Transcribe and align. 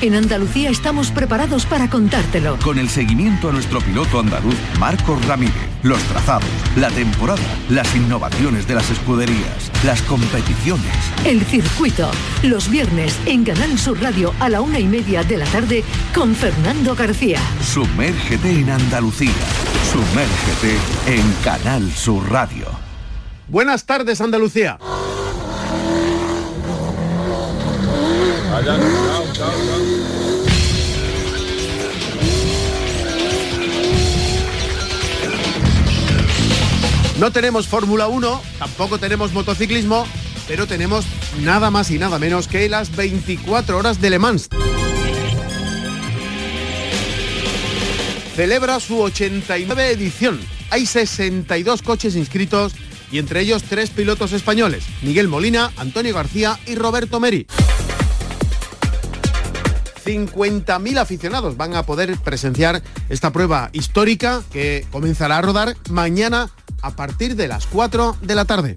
En 0.00 0.14
Andalucía 0.14 0.70
estamos 0.70 1.10
preparados 1.10 1.66
para 1.66 1.88
contártelo. 1.88 2.58
Con 2.62 2.78
el 2.78 2.88
seguimiento 2.88 3.48
a 3.48 3.52
nuestro 3.52 3.80
piloto 3.80 4.20
andaluz, 4.20 4.56
Marcos 4.78 5.24
Ramírez, 5.26 5.54
los 5.82 6.02
trazados, 6.04 6.48
la 6.76 6.90
temporada, 6.90 7.42
las 7.68 7.94
innovaciones 7.94 8.66
de 8.66 8.74
las 8.74 8.90
escuderías, 8.90 9.70
las 9.84 10.02
competiciones. 10.02 10.92
El 11.24 11.40
circuito, 11.42 12.10
los 12.42 12.68
viernes 12.68 13.18
en 13.26 13.44
Canal 13.44 13.78
Sur 13.78 14.00
Radio 14.00 14.32
a 14.40 14.48
la 14.48 14.60
una 14.60 14.78
y 14.78 14.84
media 14.84 15.22
de 15.22 15.38
la 15.38 15.46
tarde 15.46 15.84
con 16.14 16.34
Fernando 16.34 16.94
García. 16.94 17.40
Sumérgete 17.62 18.50
en 18.50 18.70
Andalucía. 18.70 19.32
Sumérgete 19.92 20.76
en 21.06 21.32
Canal 21.44 21.90
Sur 21.92 22.30
Radio. 22.30 22.66
Buenas 23.48 23.84
tardes, 23.84 24.20
Andalucía. 24.20 24.78
No 37.18 37.30
tenemos 37.30 37.68
Fórmula 37.68 38.08
1, 38.08 38.42
tampoco 38.58 38.98
tenemos 38.98 39.32
motociclismo, 39.32 40.04
pero 40.48 40.66
tenemos 40.66 41.04
nada 41.42 41.70
más 41.70 41.90
y 41.92 41.98
nada 41.98 42.18
menos 42.18 42.48
que 42.48 42.68
las 42.68 42.94
24 42.94 43.78
horas 43.78 44.00
de 44.00 44.10
Le 44.10 44.18
Mans. 44.18 44.48
Celebra 48.34 48.80
su 48.80 49.00
89 49.00 49.90
edición. 49.92 50.40
Hay 50.70 50.86
62 50.86 51.82
coches 51.82 52.16
inscritos 52.16 52.72
y 53.12 53.18
entre 53.18 53.40
ellos 53.40 53.62
tres 53.62 53.90
pilotos 53.90 54.32
españoles, 54.32 54.84
Miguel 55.02 55.28
Molina, 55.28 55.70
Antonio 55.76 56.12
García 56.14 56.58
y 56.66 56.74
Roberto 56.74 57.20
Meri. 57.20 57.46
50.000 60.04 60.98
aficionados 60.98 61.56
van 61.56 61.76
a 61.76 61.84
poder 61.84 62.16
presenciar 62.18 62.82
esta 63.08 63.32
prueba 63.32 63.70
histórica 63.72 64.42
que 64.52 64.84
comenzará 64.90 65.38
a 65.38 65.42
rodar 65.42 65.76
mañana 65.88 66.50
a 66.84 66.90
partir 66.90 67.34
de 67.34 67.48
las 67.48 67.66
4 67.66 68.18
de 68.20 68.34
la 68.34 68.44
tarde. 68.44 68.76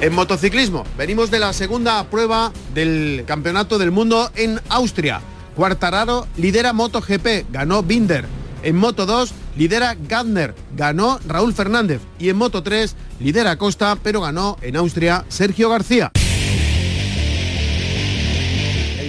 En 0.00 0.14
motociclismo, 0.14 0.84
venimos 0.96 1.32
de 1.32 1.40
la 1.40 1.52
segunda 1.52 2.04
prueba 2.04 2.52
del 2.72 3.24
Campeonato 3.26 3.78
del 3.78 3.90
Mundo 3.90 4.30
en 4.36 4.60
Austria. 4.68 5.20
Cuartararo 5.56 6.28
lidera 6.36 6.72
MotoGP, 6.72 7.50
ganó 7.50 7.82
Binder. 7.82 8.24
En 8.62 8.76
Moto 8.76 9.06
2 9.06 9.32
lidera 9.56 9.96
Gardner, 10.08 10.54
ganó 10.76 11.18
Raúl 11.26 11.52
Fernández. 11.52 12.00
Y 12.20 12.28
en 12.28 12.36
Moto 12.36 12.62
3 12.62 12.94
lidera 13.18 13.56
Costa, 13.56 13.98
pero 14.00 14.20
ganó 14.20 14.56
en 14.62 14.76
Austria 14.76 15.24
Sergio 15.28 15.68
García. 15.68 16.12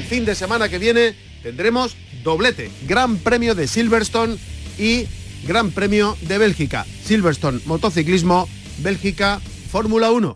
Fin 0.10 0.26
de 0.26 0.34
semana 0.34 0.70
que 0.70 0.80
viene 0.80 1.14
tendremos 1.44 1.96
doblete, 2.24 2.72
Gran 2.88 3.18
Premio 3.18 3.54
de 3.54 3.68
Silverstone 3.68 4.38
y 4.80 5.06
Gran 5.48 5.70
Premio 5.70 6.18
de 6.22 6.40
Bélgica. 6.40 6.84
Silverstone, 7.06 7.60
motociclismo, 7.66 8.50
Bélgica, 8.80 9.40
Fórmula 9.72 10.10
1. 10.10 10.34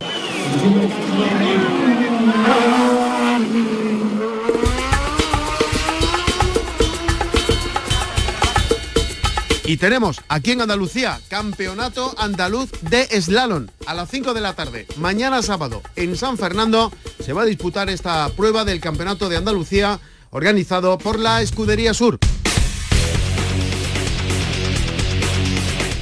Y 9.74 9.78
tenemos 9.78 10.22
aquí 10.28 10.52
en 10.52 10.62
Andalucía 10.62 11.20
Campeonato 11.30 12.14
Andaluz 12.20 12.70
de 12.82 13.06
Slalom 13.20 13.66
a 13.88 13.96
las 13.96 14.08
5 14.08 14.36
de 14.36 14.40
la 14.40 14.54
tarde. 14.54 14.86
Mañana 14.98 15.42
sábado 15.42 15.82
en 15.96 16.16
San 16.16 16.38
Fernando 16.38 16.92
se 17.20 17.34
va 17.34 17.42
a 17.42 17.46
disputar 17.46 17.90
esta 17.90 18.30
prueba 18.38 18.66
del 18.66 18.80
Campeonato 18.80 19.30
de 19.30 19.38
Andalucía 19.38 20.00
organizado 20.30 21.00
por 21.00 21.18
la 21.18 21.42
Escudería 21.42 21.96
Sur. 21.96 22.20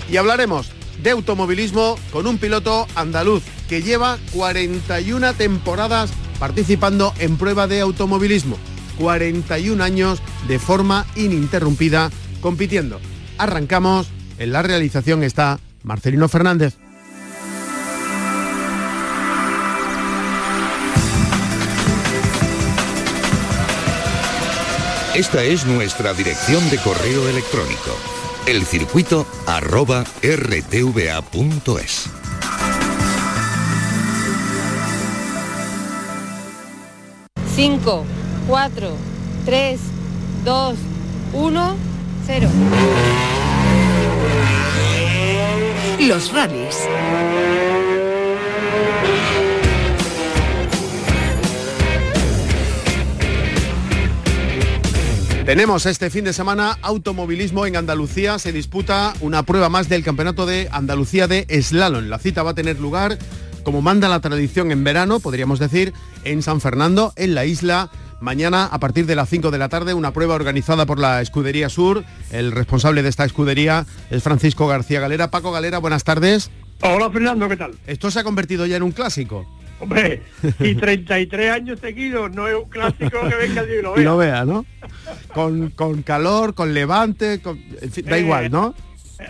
Y 0.09 0.17
hablaremos 0.17 0.69
de 1.01 1.11
automovilismo 1.11 1.97
con 2.11 2.27
un 2.27 2.39
piloto 2.39 2.87
andaluz 2.95 3.41
que 3.69 3.81
lleva 3.81 4.17
41 4.33 5.33
temporadas 5.35 6.11
participando 6.39 7.13
en 7.19 7.37
prueba 7.37 7.67
de 7.67 7.79
automovilismo. 7.79 8.57
41 8.97 9.81
años 9.81 10.21
de 10.49 10.59
forma 10.59 11.05
ininterrumpida 11.15 12.11
compitiendo. 12.41 12.99
Arrancamos, 13.41 14.07
en 14.37 14.51
la 14.51 14.61
realización 14.61 15.23
está 15.23 15.59
Marcelino 15.81 16.29
Fernández. 16.29 16.75
Esta 25.15 25.41
es 25.41 25.65
nuestra 25.65 26.13
dirección 26.13 26.69
de 26.69 26.77
correo 26.77 27.27
electrónico. 27.27 27.97
Elcircuito 28.45 29.25
arroba 29.47 30.03
rtva.es. 30.21 32.09
Cinco, 37.55 38.05
cuatro, 38.47 38.95
tres, 39.45 39.79
dos, 40.45 40.75
uno, 41.33 41.75
cero. 42.27 42.47
Los 45.99 46.33
rallies. 46.33 46.87
Tenemos 55.45 55.85
este 55.85 56.09
fin 56.09 56.23
de 56.23 56.33
semana 56.33 56.77
automovilismo 56.81 57.65
en 57.65 57.75
Andalucía. 57.75 58.39
Se 58.39 58.51
disputa 58.51 59.13
una 59.21 59.43
prueba 59.43 59.69
más 59.69 59.89
del 59.89 60.03
Campeonato 60.03 60.45
de 60.45 60.69
Andalucía 60.71 61.27
de 61.27 61.45
Slalom. 61.61 62.05
La 62.05 62.19
cita 62.19 62.41
va 62.41 62.51
a 62.51 62.55
tener 62.55 62.79
lugar, 62.79 63.17
como 63.63 63.81
manda 63.81 64.07
la 64.07 64.21
tradición 64.21 64.71
en 64.71 64.83
verano, 64.83 65.19
podríamos 65.19 65.59
decir, 65.59 65.93
en 66.23 66.41
San 66.41 66.61
Fernando, 66.61 67.11
en 67.15 67.35
la 67.35 67.45
isla. 67.45 67.89
Mañana, 68.25 68.65
a 68.65 68.79
partir 68.79 69.07
de 69.07 69.15
las 69.15 69.27
5 69.29 69.49
de 69.49 69.57
la 69.57 69.67
tarde, 69.67 69.95
una 69.95 70.13
prueba 70.13 70.35
organizada 70.35 70.85
por 70.85 70.99
la 70.99 71.21
Escudería 71.21 71.69
Sur. 71.69 72.03
El 72.31 72.51
responsable 72.51 73.01
de 73.01 73.09
esta 73.09 73.25
escudería 73.25 73.85
es 74.11 74.21
Francisco 74.21 74.67
García 74.67 74.99
Galera. 74.99 75.31
Paco 75.31 75.51
Galera, 75.51 75.79
buenas 75.79 76.03
tardes. 76.03 76.51
Hola 76.81 77.09
Fernando, 77.09 77.49
¿qué 77.49 77.57
tal? 77.57 77.71
Esto 77.87 78.11
se 78.11 78.19
ha 78.19 78.23
convertido 78.23 78.67
ya 78.67 78.77
en 78.77 78.83
un 78.83 78.91
clásico. 78.91 79.47
Hombre, 79.79 80.21
y 80.59 80.75
33 80.75 81.51
años 81.51 81.79
seguidos 81.79 82.31
no 82.35 82.47
es 82.47 82.53
un 82.55 82.69
clásico 82.69 83.17
que 83.27 83.35
venga 83.35 83.63
y 83.63 83.81
lo 83.81 83.93
Y 83.95 84.01
vea. 84.01 84.03
lo 84.11 84.17
vea, 84.17 84.45
¿no? 84.45 84.65
Con, 85.33 85.71
con 85.71 86.03
calor, 86.03 86.53
con 86.53 86.75
levante, 86.75 87.41
con- 87.41 87.59
en 87.81 87.91
fin, 87.91 88.05
da 88.05 88.17
Eh, 88.17 88.21
igual, 88.21 88.51
¿no? 88.51 88.75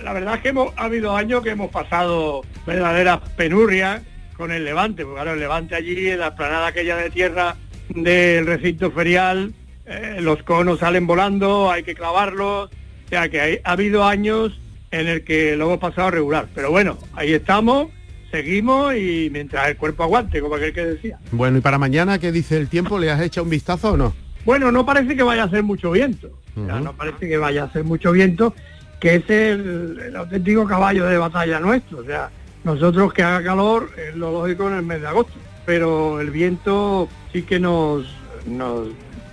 La 0.03 0.11
verdad 0.11 0.35
es 0.35 0.41
que 0.41 0.49
hemos, 0.49 0.73
ha 0.75 0.83
habido 0.85 1.15
años 1.15 1.41
que 1.41 1.51
hemos 1.51 1.71
pasado 1.71 2.41
verdaderas 2.67 3.19
penurias 3.37 4.01
con 4.35 4.51
el 4.51 4.65
Levante, 4.65 5.03
porque 5.03 5.15
claro, 5.21 5.33
el 5.33 5.39
Levante 5.39 5.75
allí 5.75 6.09
en 6.09 6.19
la 6.19 6.27
esplanada 6.29 6.67
aquella 6.67 6.97
de 6.97 7.09
tierra 7.09 7.55
del 7.95 8.45
recinto 8.45 8.91
ferial, 8.91 9.53
eh, 9.85 10.17
los 10.21 10.43
conos 10.43 10.79
salen 10.79 11.07
volando, 11.07 11.69
hay 11.71 11.83
que 11.83 11.95
clavarlos, 11.95 12.69
o 12.69 13.09
sea 13.09 13.29
que 13.29 13.41
hay- 13.41 13.59
ha 13.63 13.71
habido 13.73 14.03
años 14.05 14.59
en 14.91 15.07
el 15.07 15.23
que 15.23 15.55
lo 15.55 15.65
hemos 15.65 15.79
pasado 15.79 16.11
regular, 16.11 16.47
pero 16.53 16.71
bueno, 16.71 16.97
ahí 17.15 17.33
estamos, 17.33 17.87
seguimos 18.31 18.95
y 18.95 19.29
mientras 19.31 19.67
el 19.69 19.77
cuerpo 19.77 20.03
aguante, 20.03 20.41
como 20.41 20.55
aquel 20.55 20.73
que 20.73 20.85
decía. 20.85 21.17
Bueno, 21.31 21.57
y 21.57 21.61
para 21.61 21.77
mañana, 21.77 22.19
¿qué 22.19 22.31
dice 22.31 22.57
el 22.57 22.67
tiempo? 22.67 22.97
¿Le 22.99 23.11
has 23.11 23.21
echado 23.21 23.43
un 23.45 23.49
vistazo 23.49 23.93
o 23.93 23.97
no? 23.97 24.13
Bueno, 24.45 24.71
no 24.71 24.85
parece 24.85 25.15
que 25.15 25.23
vaya 25.23 25.43
a 25.43 25.49
ser 25.49 25.63
mucho 25.63 25.91
viento. 25.91 26.29
O 26.55 26.65
sea, 26.65 26.75
Ujú. 26.75 26.83
no 26.83 26.93
parece 26.93 27.27
que 27.29 27.37
vaya 27.37 27.65
a 27.65 27.71
ser 27.71 27.83
mucho 27.83 28.11
viento, 28.11 28.53
que 28.99 29.15
es 29.15 29.29
el, 29.29 30.01
el 30.07 30.15
auténtico 30.15 30.65
caballo 30.65 31.05
de 31.05 31.17
batalla 31.17 31.59
nuestro. 31.59 31.99
O 31.99 32.03
sea, 32.03 32.29
nosotros 32.63 33.13
que 33.13 33.23
haga 33.23 33.43
calor 33.43 33.89
es 33.97 34.15
lo 34.15 34.31
lógico 34.31 34.67
en 34.69 34.75
el 34.77 34.83
mes 34.83 35.01
de 35.01 35.07
agosto. 35.07 35.33
Pero 35.65 36.19
el 36.19 36.31
viento 36.31 37.07
sí 37.31 37.43
que 37.43 37.59
nos, 37.59 38.05
nos 38.45 38.89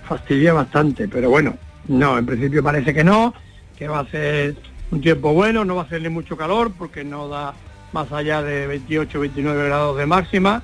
fastidia 0.07 0.53
bastante. 0.53 1.07
Pero 1.07 1.29
bueno, 1.29 1.55
no, 1.87 2.17
en 2.17 2.25
principio 2.25 2.63
parece 2.63 2.93
que 2.93 3.03
no, 3.03 3.33
que 3.77 3.87
va 3.87 3.99
a 3.99 4.07
ser 4.07 4.55
un 4.91 5.01
tiempo 5.01 5.33
bueno, 5.33 5.65
no 5.65 5.75
va 5.75 5.83
a 5.83 5.89
ser 5.89 6.01
ni 6.01 6.09
mucho 6.09 6.35
calor 6.35 6.71
porque 6.77 7.03
no 7.03 7.27
da 7.27 7.53
más 7.91 8.11
allá 8.11 8.41
de 8.41 8.67
28, 8.67 9.19
29 9.19 9.65
grados 9.65 9.97
de 9.97 10.05
máxima. 10.05 10.63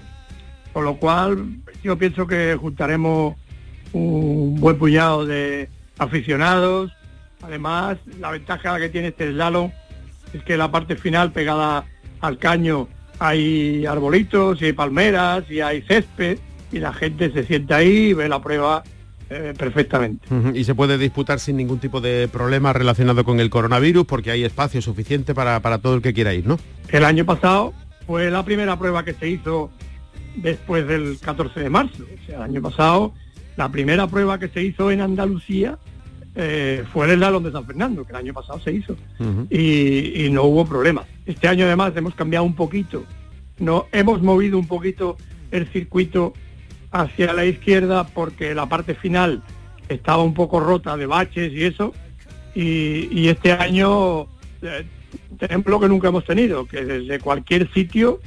Con 0.73 0.83
lo 0.83 0.97
cual 0.97 1.45
yo 1.83 1.97
pienso 1.97 2.27
que 2.27 2.57
juntaremos 2.59 3.35
un 3.93 4.59
buen 4.59 4.77
puñado 4.77 5.25
de 5.25 5.69
aficionados. 5.97 6.91
Además, 7.41 7.97
la 8.19 8.31
ventaja 8.31 8.77
que 8.79 8.89
tiene 8.89 9.09
este 9.09 9.31
slalom 9.31 9.71
es 10.33 10.43
que 10.43 10.57
la 10.57 10.71
parte 10.71 10.95
final 10.95 11.31
pegada 11.31 11.85
al 12.19 12.37
caño 12.37 12.89
hay 13.19 13.85
arbolitos 13.85 14.61
y 14.61 14.65
hay 14.65 14.73
palmeras 14.73 15.43
y 15.49 15.61
hay 15.61 15.81
césped 15.81 16.37
y 16.71 16.79
la 16.79 16.93
gente 16.93 17.31
se 17.31 17.43
sienta 17.45 17.77
ahí, 17.77 18.13
ve 18.13 18.27
la 18.27 18.41
prueba 18.41 18.83
eh, 19.29 19.53
perfectamente. 19.57 20.27
Y 20.53 20.63
se 20.63 20.75
puede 20.75 20.97
disputar 20.97 21.39
sin 21.39 21.57
ningún 21.57 21.79
tipo 21.79 22.01
de 22.01 22.27
problema 22.27 22.73
relacionado 22.73 23.23
con 23.23 23.39
el 23.39 23.49
coronavirus 23.49 24.05
porque 24.05 24.31
hay 24.31 24.43
espacio 24.43 24.81
suficiente 24.81 25.33
para, 25.33 25.59
para 25.61 25.77
todo 25.77 25.95
el 25.95 26.01
que 26.01 26.13
quiera 26.13 26.33
ir, 26.33 26.45
¿no? 26.45 26.59
El 26.89 27.05
año 27.05 27.25
pasado 27.25 27.73
fue 28.05 28.29
la 28.29 28.43
primera 28.43 28.77
prueba 28.77 29.03
que 29.03 29.13
se 29.13 29.29
hizo 29.29 29.71
después 30.35 30.87
del 30.87 31.17
14 31.19 31.59
de 31.59 31.69
marzo. 31.69 32.03
O 32.03 32.25
sea, 32.25 32.37
el 32.37 32.43
año 32.43 32.61
pasado 32.61 33.13
la 33.55 33.69
primera 33.69 34.07
prueba 34.07 34.37
que 34.37 34.49
se 34.49 34.63
hizo 34.63 34.91
en 34.91 35.01
Andalucía 35.01 35.77
eh, 36.35 36.83
fue 36.91 37.05
el 37.09 37.17
Slalom 37.17 37.43
de 37.43 37.51
San 37.51 37.65
Fernando, 37.65 38.03
que 38.03 38.11
el 38.11 38.17
año 38.17 38.33
pasado 38.33 38.59
se 38.59 38.73
hizo, 38.73 38.95
y, 39.49 40.25
y, 40.25 40.29
no 40.29 40.43
hubo 40.43 40.65
problemas. 40.65 41.05
Este 41.25 41.47
año 41.47 41.65
además 41.65 41.93
hemos 41.95 42.13
cambiado 42.13 42.45
un 42.45 42.55
poquito, 42.55 43.03
no 43.57 43.87
hemos 43.91 44.21
movido 44.21 44.57
un 44.57 44.67
poquito 44.67 45.17
el 45.51 45.67
circuito 45.67 46.33
hacia 46.91 47.33
la 47.33 47.45
izquierda 47.45 48.05
porque 48.07 48.53
la 48.53 48.67
parte 48.67 48.95
final 48.95 49.43
estaba 49.89 50.23
un 50.23 50.33
poco 50.33 50.59
rota 50.59 50.97
de 50.97 51.05
baches 51.05 51.53
y 51.53 51.63
eso, 51.63 51.93
y, 52.53 53.27
este 53.27 53.51
año 53.51 54.23
eh, 54.61 54.85
tenemos 55.37 55.65
lo 55.67 55.79
que 55.79 55.89
nunca 55.89 56.07
hemos 56.07 56.25
tenido, 56.25 56.65
que 56.65 56.83
desde 56.83 57.19
cualquier 57.19 57.71
sitio 57.73 58.19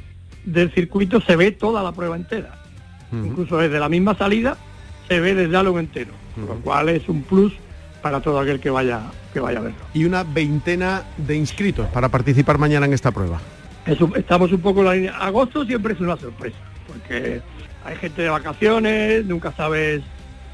del 0.45 0.73
circuito 0.73 1.21
se 1.21 1.37
ve 1.37 1.51
toda 1.53 1.83
la 1.83 1.93
prueba 1.93 2.17
entera. 2.17 2.55
Incluso 3.11 3.57
desde 3.57 3.81
la 3.81 3.89
misma 3.89 4.15
salida 4.15 4.59
se 5.09 5.19
ve 5.21 5.31
el 5.31 5.49
diálogo 5.49 5.79
entero, 5.79 6.13
lo 6.37 6.57
cual 6.57 6.91
es 6.91 7.09
un 7.09 7.23
plus 7.23 7.55
para 8.03 8.21
todo 8.21 8.39
aquel 8.41 8.61
que 8.61 8.71
vaya 8.71 9.01
que 9.33 9.41
vaya 9.41 9.59
a 9.59 9.63
verlo. 9.63 9.79
Y 9.95 10.05
una 10.05 10.25
veintena 10.25 11.03
de 11.17 11.37
inscritos 11.37 11.87
para 11.89 12.09
participar 12.09 12.59
mañana 12.59 12.87
en 12.87 12.93
esta 12.93 13.11
prueba. 13.11 13.41
estamos 14.17 14.53
un 14.53 14.61
poco 14.61 14.81
en 14.81 14.87
la 14.87 14.95
línea. 14.95 15.19
Agosto 15.19 15.65
siempre 15.65 15.95
es 15.95 16.01
una 16.01 16.17
sorpresa, 16.17 16.59
porque 16.87 17.41
hay 17.85 17.97
gente 17.97 18.23
de 18.23 18.29
vacaciones, 18.29 19.25
nunca 19.27 19.53
sabes 19.53 20.03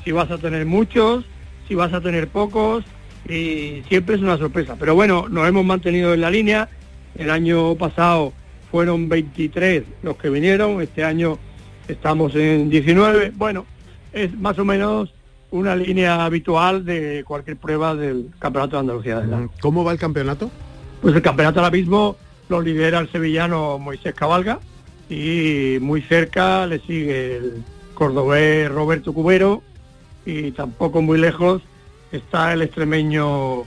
si 0.04 0.12
vas 0.12 0.30
a 0.30 0.38
tener 0.38 0.66
muchos, 0.66 1.24
si 1.66 1.74
vas 1.74 1.92
a 1.92 2.00
tener 2.00 2.28
pocos, 2.28 2.84
y 3.28 3.82
siempre 3.88 4.16
es 4.16 4.20
una 4.20 4.36
sorpresa. 4.36 4.76
Pero 4.78 4.94
bueno, 4.94 5.28
nos 5.28 5.48
hemos 5.48 5.64
mantenido 5.64 6.12
en 6.14 6.20
la 6.20 6.30
línea. 6.30 6.68
El 7.16 7.30
año 7.30 7.74
pasado 7.76 8.32
fueron 8.70 9.08
23 9.08 9.84
los 10.02 10.16
que 10.16 10.28
vinieron, 10.28 10.82
este 10.82 11.04
año 11.04 11.38
estamos 11.88 12.34
en 12.34 12.70
19. 12.70 13.32
Bueno, 13.34 13.66
es 14.12 14.36
más 14.38 14.58
o 14.58 14.64
menos 14.64 15.14
una 15.54 15.76
línea 15.76 16.24
habitual 16.24 16.84
de 16.84 17.22
cualquier 17.24 17.56
prueba 17.56 17.94
del 17.94 18.30
Campeonato 18.40 18.74
de 18.74 18.80
Andalucía. 18.80 19.22
¿Cómo 19.60 19.84
va 19.84 19.92
el 19.92 19.98
campeonato? 19.98 20.50
Pues 21.00 21.14
el 21.14 21.22
campeonato 21.22 21.60
ahora 21.60 21.70
mismo 21.70 22.16
lo 22.48 22.60
lidera 22.60 22.98
el 22.98 23.10
sevillano 23.12 23.78
Moisés 23.78 24.14
Cabalga 24.14 24.58
y 25.08 25.78
muy 25.80 26.02
cerca 26.02 26.66
le 26.66 26.80
sigue 26.80 27.36
el 27.36 27.64
cordobés 27.94 28.68
Roberto 28.68 29.12
Cubero 29.12 29.62
y 30.26 30.50
tampoco 30.50 31.00
muy 31.02 31.18
lejos 31.18 31.62
está 32.10 32.52
el 32.52 32.62
extremeño 32.62 33.62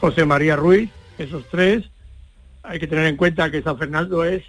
José 0.00 0.24
María 0.24 0.54
Ruiz, 0.54 0.90
esos 1.18 1.44
tres. 1.50 1.90
Hay 2.62 2.78
que 2.78 2.86
tener 2.86 3.06
en 3.06 3.16
cuenta 3.16 3.50
que 3.50 3.62
San 3.62 3.78
Fernando 3.78 4.22
es 4.22 4.44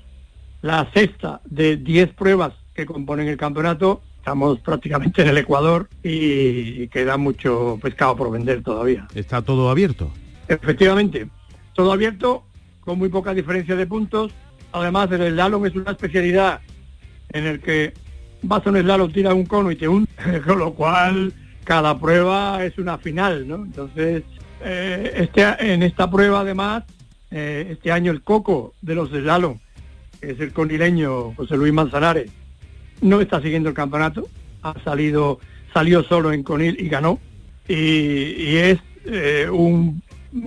la 0.61 0.87
sexta 0.93 1.41
de 1.45 1.75
10 1.75 2.13
pruebas 2.13 2.53
que 2.75 2.85
componen 2.85 3.27
el 3.29 3.37
campeonato 3.37 4.03
estamos 4.23 4.57
prácticamente 4.61 5.21
en 5.21 5.27
el 5.27 5.37
Ecuador 5.37 5.89
y 6.01 6.87
queda 6.87 7.17
mucho 7.17 7.77
pescado 7.81 8.15
por 8.15 8.31
vender 8.31 8.63
todavía. 8.63 9.05
¿Está 9.13 9.41
todo 9.41 9.69
abierto? 9.69 10.13
Efectivamente, 10.47 11.27
todo 11.73 11.91
abierto, 11.91 12.45
con 12.79 12.97
muy 12.99 13.09
poca 13.09 13.33
diferencia 13.33 13.75
de 13.75 13.85
puntos. 13.85 14.31
Además, 14.71 15.11
el 15.11 15.33
slalom 15.33 15.65
es 15.65 15.75
una 15.75 15.91
especialidad 15.91 16.61
en 17.33 17.47
el 17.47 17.59
que 17.59 17.93
vas 18.43 18.65
a 18.65 18.69
un 18.69 18.79
slalom, 18.79 19.11
tiras 19.11 19.33
un 19.33 19.45
cono 19.45 19.71
y 19.71 19.75
te 19.75 19.89
un, 19.89 20.07
con 20.47 20.57
lo 20.57 20.73
cual 20.73 21.33
cada 21.65 21.99
prueba 21.99 22.63
es 22.63 22.77
una 22.77 22.97
final, 22.97 23.45
¿no? 23.45 23.55
Entonces, 23.55 24.23
eh, 24.63 25.11
este, 25.15 25.73
en 25.73 25.83
esta 25.83 26.09
prueba 26.09 26.39
además, 26.39 26.85
eh, 27.29 27.67
este 27.71 27.91
año 27.91 28.13
el 28.13 28.21
coco 28.21 28.73
de 28.81 28.95
los 28.95 29.09
slalom, 29.09 29.57
que 30.21 30.31
es 30.31 30.39
el 30.39 30.53
conileño 30.53 31.33
José 31.33 31.57
Luis 31.57 31.73
Manzanares, 31.73 32.31
no 33.01 33.21
está 33.21 33.41
siguiendo 33.41 33.69
el 33.69 33.75
campeonato, 33.75 34.27
ha 34.61 34.73
salido, 34.83 35.39
salió 35.73 36.03
solo 36.03 36.31
en 36.31 36.43
Conil 36.43 36.77
y 36.79 36.87
ganó. 36.87 37.19
Y, 37.67 38.57
es 38.57 38.79
eh, 39.05 39.47
un, 39.51 40.01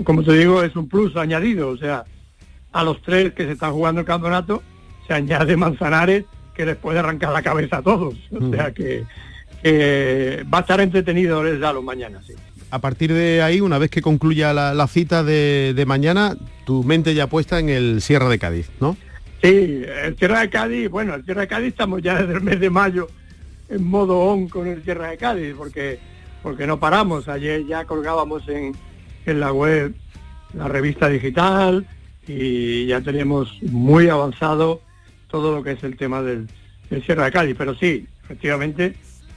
como 0.05 0.23
te 0.23 0.33
digo, 0.33 0.63
es 0.63 0.77
un 0.77 0.89
plus 0.89 1.17
añadido, 1.17 1.69
o 1.69 1.77
sea, 1.77 2.05
a 2.73 2.85
los 2.85 3.01
tres 3.03 3.33
que 3.33 3.45
se 3.45 3.53
están 3.53 3.73
jugando 3.73 4.01
el 4.01 4.07
campeonato 4.07 4.63
se 5.07 5.15
añade 5.15 5.57
Manzanares 5.57 6.25
que 6.55 6.67
les 6.67 6.77
puede 6.77 6.99
arrancar 6.99 7.33
la 7.33 7.43
cabeza 7.43 7.79
a 7.79 7.83
todos. 7.83 8.15
O 8.33 8.51
sea 8.51 8.73
que, 8.73 9.05
va 10.45 10.59
a 10.59 10.61
estar 10.61 10.81
entretenido 10.81 11.47
el 11.47 11.61
los 11.61 11.85
mañana, 11.85 12.21
sí. 12.27 12.35
A 12.71 12.81
partir 12.81 13.13
de 13.13 13.43
ahí, 13.43 13.61
una 13.61 13.79
vez 13.79 13.91
que 13.91 14.03
concluya 14.03 14.53
la, 14.53 14.87
cita 14.89 15.23
de, 15.23 15.73
de, 15.77 15.87
mañana, 15.87 16.37
tu 16.65 16.83
mente 16.83 17.15
ya 17.15 17.29
puesta 17.29 17.61
en 17.61 17.69
el 17.69 18.03
Sierra 18.03 18.29
de 18.29 18.39
Cádiz, 18.39 18.71
¿no? 18.81 18.97
Sí, 19.47 19.85
el 20.03 20.17
Tierra 20.17 20.41
de 20.41 20.51
Cádiz, 20.51 20.91
bueno, 20.91 21.15
el 21.15 21.25
Tierra 21.25 21.43
de 21.43 21.47
Cádiz 21.47 21.69
estamos 21.69 22.03
ya 22.03 22.21
desde 22.21 22.35
el 22.35 22.41
mes 22.41 22.59
de 22.59 22.69
mayo 22.69 23.07
en 23.69 23.85
modo 23.85 24.19
on 24.19 24.49
con 24.49 24.67
el 24.67 24.83
Tierra 24.83 25.11
de 25.11 25.19
Cádiz, 25.19 25.55
porque, 25.57 26.01
porque 26.43 26.67
no 26.67 26.81
paramos. 26.81 27.29
Ayer 27.29 27.65
ya 27.65 27.85
colgábamos 27.85 28.49
en, 28.49 28.75
en 29.25 29.39
la 29.39 29.53
web 29.53 29.95
la 30.53 30.67
revista 30.67 31.09
digital 31.09 31.87
y 32.27 32.87
ya 32.87 33.01
tenemos 33.03 33.63
muy 33.63 34.09
avanzado 34.09 34.83
todo 35.29 35.55
lo 35.55 35.63
que 35.63 35.73
es 35.73 35.85
el 35.85 35.97
tema 35.97 36.23
del, 36.23 36.49
del 36.91 37.05
Sierra 37.05 37.27
de 37.27 37.31
Cádiz. 37.31 37.55
Pero 37.57 37.77
sí, 37.77 38.05
efectivamente, 38.25 38.97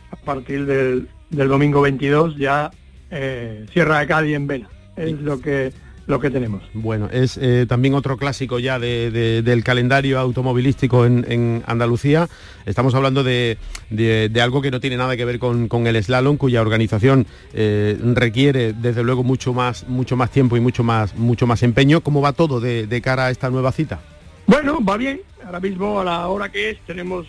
a 0.10 0.16
partir 0.16 0.66
del, 0.66 1.08
del 1.30 1.48
domingo 1.48 1.82
22 1.82 2.36
ya 2.36 2.72
eh, 3.12 3.64
Sierra 3.72 4.00
de 4.00 4.08
Cádiz 4.08 4.36
en 4.36 4.48
vena. 4.48 4.70
Es 4.96 5.22
lo 5.22 5.40
que 5.40 5.72
lo 6.10 6.20
que 6.20 6.32
tenemos. 6.32 6.64
Bueno, 6.74 7.08
es 7.12 7.38
eh, 7.38 7.68
también 7.70 7.94
otro 7.94 8.18
clásico 8.18 8.58
ya 8.58 8.80
del 8.80 9.64
calendario 9.64 10.18
automovilístico 10.20 11.06
en, 11.06 11.64
Andalucía. 11.68 12.28
Estamos 12.66 12.96
hablando 12.96 13.24
de, 13.24 13.58
algo 14.42 14.62
que 14.62 14.72
no 14.72 14.80
tiene 14.80 14.98
nada 14.98 15.16
que 15.16 15.24
ver 15.24 15.38
con, 15.38 15.70
el 15.88 16.04
slalom, 16.04 16.38
cuya 16.38 16.62
organización 16.62 17.28
eh, 17.54 17.96
requiere 18.16 18.74
desde 18.74 19.04
luego 19.04 19.24
mucho 19.24 19.54
más, 19.54 19.88
mucho 19.88 20.16
más 20.18 20.32
tiempo 20.32 20.58
y 20.58 20.60
mucho 20.60 20.84
más, 20.84 21.16
mucho 21.16 21.46
más 21.46 21.62
empeño. 21.62 22.02
¿Cómo 22.02 22.22
va 22.22 22.34
todo 22.34 22.60
de, 22.60 23.02
cara 23.04 23.28
a 23.28 23.30
esta 23.30 23.52
nueva 23.52 23.72
cita? 23.72 24.00
Bueno, 24.48 24.84
va 24.84 24.98
bien. 24.98 25.22
Ahora 25.46 25.60
mismo 25.60 26.00
a 26.00 26.04
la 26.04 26.28
hora 26.28 26.50
que 26.50 26.72
es 26.72 26.80
tenemos 26.88 27.28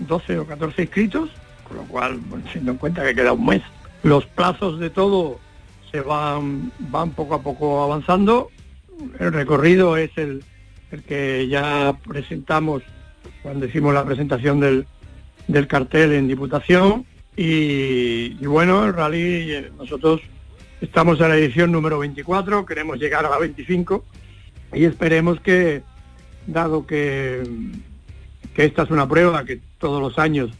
12 0.00 0.40
o 0.40 0.46
14 0.46 0.82
inscritos, 0.82 1.30
con 1.68 1.76
lo 1.76 1.84
cual, 1.84 2.18
bueno, 2.26 2.44
teniendo 2.46 2.72
en 2.72 2.78
cuenta 2.78 3.04
que 3.04 3.14
queda 3.14 3.32
un 3.32 3.46
mes, 3.46 3.62
los 4.02 4.26
plazos 4.26 4.80
de 4.80 4.90
todo 4.90 5.38
van, 6.00 6.72
van 6.78 7.10
poco 7.10 7.34
a 7.34 7.42
poco 7.42 7.82
avanzando. 7.82 8.50
El 9.18 9.32
recorrido 9.32 9.96
es 9.96 10.10
el, 10.16 10.42
el 10.90 11.02
que 11.02 11.48
ya 11.48 11.96
presentamos 12.06 12.82
cuando 13.42 13.66
hicimos 13.66 13.94
la 13.94 14.04
presentación 14.04 14.60
del, 14.60 14.86
del 15.48 15.66
cartel 15.66 16.12
en 16.12 16.28
Diputación. 16.28 17.06
Y, 17.36 18.34
bueno, 18.46 18.86
el 18.86 18.94
rally, 18.94 19.66
nosotros 19.76 20.22
estamos 20.80 21.20
en 21.20 21.28
la 21.28 21.36
edición 21.36 21.70
número 21.70 21.98
24, 21.98 22.64
queremos 22.64 22.98
llegar 22.98 23.26
a 23.26 23.30
la 23.30 23.38
25 23.38 24.04
y 24.72 24.84
esperemos 24.84 25.40
que, 25.40 25.82
dado 26.46 26.86
que, 26.86 27.42
que 28.54 28.64
esta 28.64 28.84
es 28.84 28.90
una 28.90 29.06
prueba 29.06 29.44
que 29.44 29.60
todos 29.78 30.00
los 30.00 30.18
años 30.18 30.50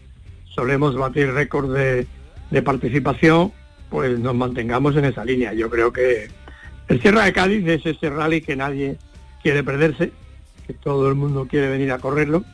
solemos 0.45 0.97
batir 0.97 1.33
récord 1.33 1.75
de, 1.75 2.07
de 2.51 2.63
participación, 2.63 3.53
pues 3.91 4.19
nos 4.19 4.35
mantengamos 4.35 4.97
en 4.97 5.07
esa 5.07 5.25
línea. 5.25 5.53
Yo 5.53 5.71
creo 5.71 5.93
que 5.93 6.29
el 6.89 7.01
Sierra 7.01 7.25
de 7.25 7.33
Cádiz 7.33 7.67
es 7.67 7.87
ese 7.87 8.11
rally 8.11 8.41
que 8.41 8.57
nadie 8.57 8.97
quiere 9.43 9.63
perderse, 9.63 10.13
que 10.67 10.75
todo 10.75 11.09
el 11.09 11.15
mundo 11.15 11.47
quiere 11.49 11.69
venir 11.69 11.93
a 11.93 11.99
correrlo 11.99 12.45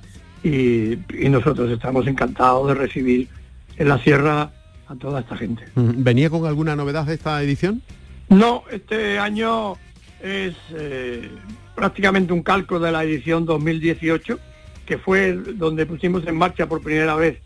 y, 0.43 0.99
nosotros 1.29 1.71
estamos 1.71 2.07
encantados 2.07 2.69
de 2.69 2.75
recibir 2.75 3.29
en 3.77 3.89
la 3.89 3.99
sierra 3.99 4.51
a 4.87 4.95
toda 4.97 5.21
esta 5.21 5.37
gente. 5.37 5.65
¿Venía 5.75 6.29
con 6.29 6.45
alguna 6.47 6.77
novedad 6.77 7.07
de 7.07 7.15
esta 7.15 7.43
edición? 7.43 7.81
No, 8.29 8.65
este 8.71 9.19
año 9.19 9.75
es 10.21 10.55
eh, 10.75 11.31
prácticamente 11.75 12.33
un 12.33 12.43
calco 12.43 12.79
de 12.79 12.93
la 12.93 13.05
edición 13.05 13.47
2018, 13.47 14.39
que 14.85 14.99
fue 14.99 15.33
donde 15.33 15.87
pusimos 15.87 16.27
en 16.27 16.37
marcha 16.37 16.67
por 16.67 16.83
primera 16.83 17.15
vez 17.15 17.39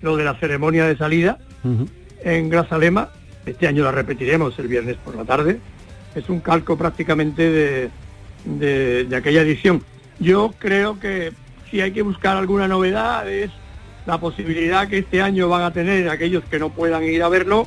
lo 0.00 0.16
de 0.16 0.24
la 0.24 0.34
ceremonia 0.40 0.86
de 0.86 0.96
salida 0.96 1.38
en 2.24 2.48
Grazalema. 2.48 3.10
Este 3.46 3.66
año 3.66 3.84
la 3.84 3.92
repetiremos 3.92 4.58
el 4.58 4.68
viernes 4.68 4.96
por 4.96 5.16
la 5.16 5.24
tarde. 5.24 5.58
Es 6.14 6.28
un 6.28 6.40
calco 6.40 6.76
prácticamente 6.76 7.50
de, 7.50 7.90
de, 9.04 9.16
aquella 9.16 9.42
edición. 9.42 9.82
Yo 10.18 10.54
creo 10.58 11.00
que 11.00 11.32
si 11.70 11.80
hay 11.80 11.92
que 11.92 12.02
buscar 12.02 12.36
alguna 12.36 12.68
novedad 12.68 13.28
es 13.28 13.50
la 14.06 14.18
posibilidad 14.18 14.88
que 14.88 14.98
este 14.98 15.22
año 15.22 15.48
van 15.48 15.62
a 15.62 15.72
tener 15.72 16.08
aquellos 16.08 16.44
que 16.44 16.58
no 16.58 16.70
puedan 16.70 17.04
ir 17.04 17.22
a 17.22 17.28
verlo 17.28 17.66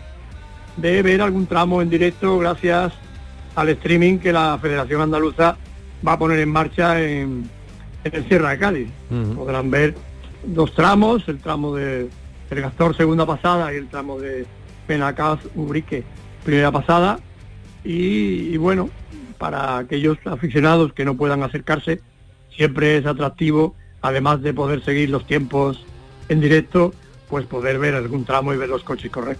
de 0.78 1.02
ver 1.02 1.22
algún 1.22 1.48
tramo 1.48 1.82
en 1.82 1.90
directo 1.90 2.38
gracias 2.38 2.94
al 3.56 3.70
streaming 3.70 4.20
que 4.20 4.34
la 4.34 4.60
Federación 4.62 5.02
Andaluza 5.02 5.58
va 6.06 6.14
a 6.14 6.20
poner 6.20 6.40
en 6.40 6.50
marcha 6.50 7.02
en, 7.02 7.50
el 8.04 8.28
Sierra 8.28 8.52
de 8.52 8.60
Cádiz. 8.60 8.90
Podrán 9.36 9.72
ver 9.72 9.96
dos 10.46 10.74
tramos, 10.76 11.28
el 11.28 11.40
tramo 11.40 11.76
de, 11.76 12.10
el 12.50 12.62
Gastor 12.62 12.96
segunda 12.96 13.26
pasada 13.26 13.74
y 13.74 13.78
el 13.78 13.88
tramo 13.88 14.20
de, 14.20 14.46
Penacaz, 14.86 15.40
Ubrique, 15.56 16.04
primera 16.44 16.72
pasada. 16.72 17.20
Y, 17.84 18.58
bueno, 18.58 18.90
para 19.38 19.78
aquellos 19.78 20.18
aficionados 20.26 20.94
que 20.94 21.06
no 21.06 21.16
puedan 21.16 21.44
acercarse, 21.44 22.02
siempre 22.56 22.98
es 22.98 23.06
atractivo, 23.06 23.76
además 24.02 24.42
de 24.42 24.54
poder 24.54 24.84
seguir 24.84 25.10
los 25.10 25.28
tiempos 25.28 25.86
en 26.30 26.42
directo, 26.42 26.94
pues 27.30 27.46
poder 27.46 27.78
ver 27.78 27.94
algún 27.94 28.26
tramo 28.26 28.54
y 28.54 28.58
ver 28.58 28.70
los 28.70 28.84
coches 28.84 29.12
correr. 29.12 29.38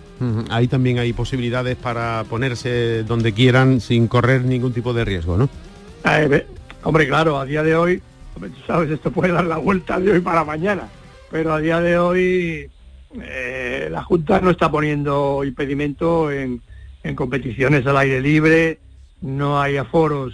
Ahí 0.50 0.68
también 0.68 1.00
hay 1.00 1.14
posibilidades 1.14 1.76
para 1.76 2.24
ponerse 2.30 3.04
donde 3.04 3.34
quieran 3.34 3.82
sin 3.82 4.08
correr 4.08 4.44
ningún 4.44 4.74
tipo 4.74 4.94
de 4.94 5.06
riesgo, 5.06 5.38
¿no? 5.38 5.50
Eh, 6.08 6.46
hombre, 6.84 7.08
claro, 7.08 7.40
a 7.40 7.46
día 7.46 7.64
de 7.64 7.76
hoy, 7.76 8.02
sabes, 8.68 8.92
esto 8.92 9.10
puede 9.10 9.34
dar 9.34 9.46
la 9.46 9.58
vuelta 9.58 10.00
de 10.00 10.12
hoy 10.12 10.20
para 10.20 10.44
mañana, 10.44 10.84
pero 11.32 11.54
a 11.54 11.60
día 11.60 11.80
de 11.82 11.98
hoy 11.98 12.70
eh, 13.22 13.88
la 13.92 14.04
Junta 14.04 14.40
no 14.42 14.50
está 14.50 14.70
poniendo 14.70 15.44
impedimento 15.44 16.32
en, 16.32 16.62
en 17.04 17.16
competiciones 17.16 17.86
al 17.86 17.98
aire 17.98 18.22
libre, 18.22 18.80
no 19.22 19.60
hay 19.62 19.78
aforos 19.78 20.34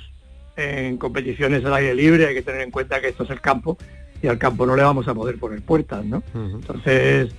en 0.55 0.97
competiciones 0.97 1.63
al 1.65 1.73
aire 1.75 1.95
libre, 1.95 2.27
hay 2.27 2.35
que 2.35 2.41
tener 2.41 2.61
en 2.61 2.71
cuenta 2.71 3.01
que 3.01 3.09
esto 3.09 3.23
es 3.23 3.29
el 3.29 3.41
campo 3.41 3.77
y 4.21 4.27
al 4.27 4.37
campo 4.37 4.65
no 4.65 4.75
le 4.75 4.83
vamos 4.83 5.07
a 5.07 5.13
poder 5.13 5.37
poner 5.37 5.61
puertas, 5.61 6.05
¿no? 6.05 6.21
Entonces, 6.33 7.33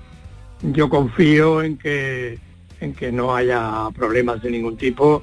yo 0.62 0.88
confío 0.88 1.62
en 1.62 1.76
que 1.76 2.38
en 2.80 2.94
que 2.94 3.12
no 3.12 3.34
haya 3.34 3.88
problemas 3.94 4.42
de 4.42 4.50
ningún 4.50 4.76
tipo 4.76 5.22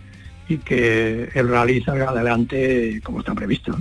y 0.50 0.58
que 0.58 1.29
el 1.36 1.48
rally 1.48 1.82
salga 1.84 2.10
adelante 2.10 3.00
como 3.03 3.20
está 3.20 3.36
previsto. 3.36 3.77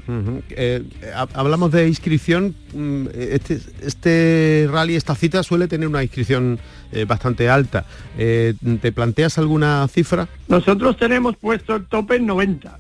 Eh, 0.50 0.84
hablamos 1.32 1.72
de 1.72 1.88
inscripción. 1.88 2.54
Mm, 2.75 3.06
este, 3.14 3.58
este, 3.80 4.68
rally, 4.70 4.94
esta 4.94 5.14
cita 5.14 5.42
suele 5.42 5.66
tener 5.66 5.88
una 5.88 6.02
inscripción 6.02 6.58
eh, 6.92 7.06
bastante 7.06 7.48
alta. 7.48 7.87
Eh, 8.18 8.52
¿Te 8.82 8.92
planteas 8.92 9.38
alguna 9.38 9.88
cifra? 9.88 10.28
Nosotros 10.46 10.98
tenemos 10.98 11.37
puesto 11.37 11.75
el 11.75 11.87
tope 11.87 12.16
en 12.16 12.26
90. 12.26 12.78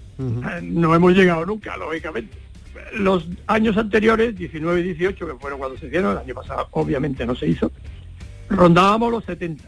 No 0.62 0.94
hemos 0.94 1.14
llegado 1.14 1.46
nunca, 1.46 1.76
lógicamente. 1.78 2.36
Los 2.92 3.26
años 3.46 3.76
anteriores, 3.78 4.36
19 4.36 4.80
y 4.80 4.82
18, 4.82 5.26
que 5.26 5.34
fueron 5.34 5.58
cuando 5.58 5.78
se 5.78 5.86
hicieron, 5.86 6.12
el 6.12 6.18
año 6.18 6.34
pasado 6.34 6.68
obviamente 6.72 7.24
no 7.24 7.34
se 7.34 7.46
hizo, 7.46 7.72
rondábamos 8.50 9.10
los 9.12 9.24
70. 9.24 9.64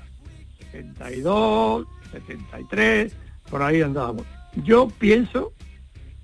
72, 0.72 1.86
73 2.12 3.12
por 3.50 3.62
ahí 3.62 3.82
andábamos. 3.82 4.24
Yo 4.64 4.88
pienso, 4.98 5.52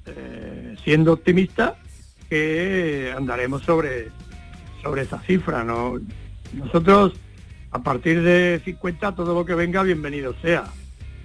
eh, 0.06 0.76
siendo 0.84 1.12
optimista, 1.12 1.76
que 2.30 3.12
andaremos 3.16 3.62
sobre, 3.62 4.08
sobre 4.82 5.02
esa 5.02 5.20
cifra. 5.20 5.64
¿no? 5.64 6.00
Nosotros, 6.52 7.14
a 7.70 7.82
partir 7.82 8.22
de 8.22 8.60
50, 8.64 9.14
todo 9.14 9.34
lo 9.34 9.44
que 9.44 9.54
venga, 9.54 9.82
bienvenido 9.82 10.34
sea. 10.40 10.64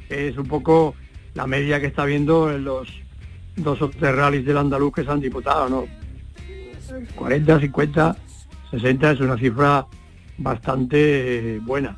Es 0.09 0.37
un 0.37 0.47
poco 0.47 0.95
la 1.33 1.47
media 1.47 1.79
que 1.79 1.87
está 1.87 2.05
viendo 2.05 2.51
en 2.51 2.65
los 2.65 2.89
dos 3.55 3.81
o 3.81 3.89
tres 3.89 4.15
rallies 4.15 4.45
del 4.45 4.57
andaluz 4.57 4.93
que 4.93 5.03
se 5.03 5.11
han 5.11 5.21
diputado, 5.21 5.69
¿no? 5.69 5.85
40, 7.15 7.59
50, 7.59 8.17
60 8.71 9.11
es 9.11 9.19
una 9.21 9.37
cifra 9.37 9.85
bastante 10.37 11.59
buena. 11.63 11.97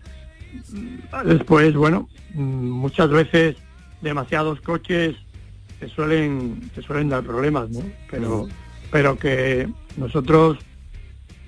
Después, 1.26 1.74
bueno, 1.74 2.10
muchas 2.34 3.10
veces 3.10 3.56
demasiados 4.04 4.62
coches 4.62 5.16
se 5.80 5.88
suelen, 5.90 6.70
se 6.76 6.82
suelen 6.82 7.10
dar 7.10 7.24
problemas, 7.24 7.70
¿no? 7.70 7.82
Pero, 8.12 8.48
pero 8.92 9.18
que 9.18 9.68
nosotros 9.98 10.58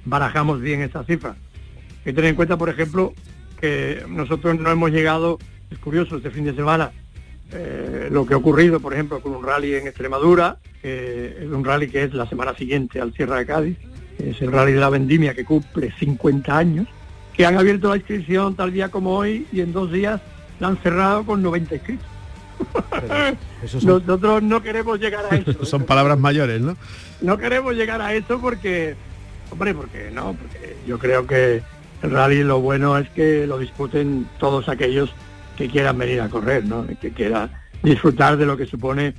barajamos 0.06 0.62
bien 0.62 0.82
esa 0.82 1.04
cifra. 1.04 1.32
Hay 1.32 2.04
que 2.04 2.14
tener 2.14 2.32
en 2.32 2.36
cuenta, 2.36 2.58
por 2.58 2.70
ejemplo, 2.70 3.14
que 3.60 4.04
nosotros 4.08 4.60
no 4.60 4.70
hemos 4.70 4.92
llegado, 4.92 5.38
es 5.70 5.78
curioso, 5.80 6.18
este 6.18 6.32
fin 6.32 6.46
de 6.46 6.56
semana, 6.56 6.92
eh, 7.52 8.10
lo 8.12 8.26
que 8.26 8.34
ha 8.34 8.38
ocurrido, 8.38 8.80
por 8.80 8.94
ejemplo, 8.94 9.22
con 9.22 9.36
un 9.36 9.44
rally 9.44 9.76
en 9.76 9.88
Extremadura, 9.88 10.58
es 10.84 11.50
un 11.50 11.66
rally 11.66 11.90
que 11.90 12.04
es 12.04 12.14
la 12.14 12.28
semana 12.28 12.56
siguiente 12.56 13.02
al 13.02 13.14
Sierra 13.14 13.38
de 13.38 13.46
Cádiz, 13.46 13.78
es 14.20 14.42
el 14.42 14.52
rally 14.52 14.74
de 14.74 14.80
la 14.80 14.90
vendimia 14.90 15.34
que 15.34 15.44
cumple 15.44 15.92
50 15.98 16.56
años, 16.56 16.88
que 17.34 17.46
han 17.46 17.58
abierto 17.58 17.90
la 17.90 17.98
inscripción 17.98 18.56
tal 18.56 18.72
día 18.72 18.90
como 18.90 19.16
hoy 19.16 19.48
y 19.52 19.62
en 19.62 19.74
dos 19.74 19.92
días 19.92 20.22
la 20.60 20.68
han 20.68 20.78
cerrado 20.78 21.26
con 21.26 21.42
90 21.42 21.76
inscritos. 21.76 22.15
Nosotros 23.84 24.44
no 24.44 24.62
queremos 24.62 25.00
llegar 25.00 25.26
a 25.30 25.36
eso. 25.36 25.66
son 25.66 25.84
palabras 25.84 26.20
mayores, 26.20 26.62
¿no? 26.62 26.78
No 27.22 27.38
queremos 27.38 27.76
llegar 27.76 28.02
a 28.02 28.14
eso 28.14 28.40
porque, 28.40 28.96
hombre, 29.52 29.74
porque 29.74 30.12
no, 30.12 30.34
porque 30.34 30.76
yo 30.88 31.00
creo 31.00 31.26
que 31.26 31.64
el 32.02 32.12
rally 32.12 32.44
lo 32.44 32.60
bueno 32.60 32.98
es 32.98 33.10
que 33.10 33.48
lo 33.48 33.58
disputen 33.58 34.28
todos 34.40 34.70
aquellos 34.70 35.14
que 35.58 35.70
quieran 35.70 35.98
venir 35.98 36.22
a 36.22 36.30
correr, 36.30 36.66
¿no? 36.66 36.86
Que 37.02 37.12
quieran 37.12 37.52
disfrutar 37.82 38.38
de 38.38 38.46
lo 38.46 38.58
que 38.58 38.66
supone 38.66 39.14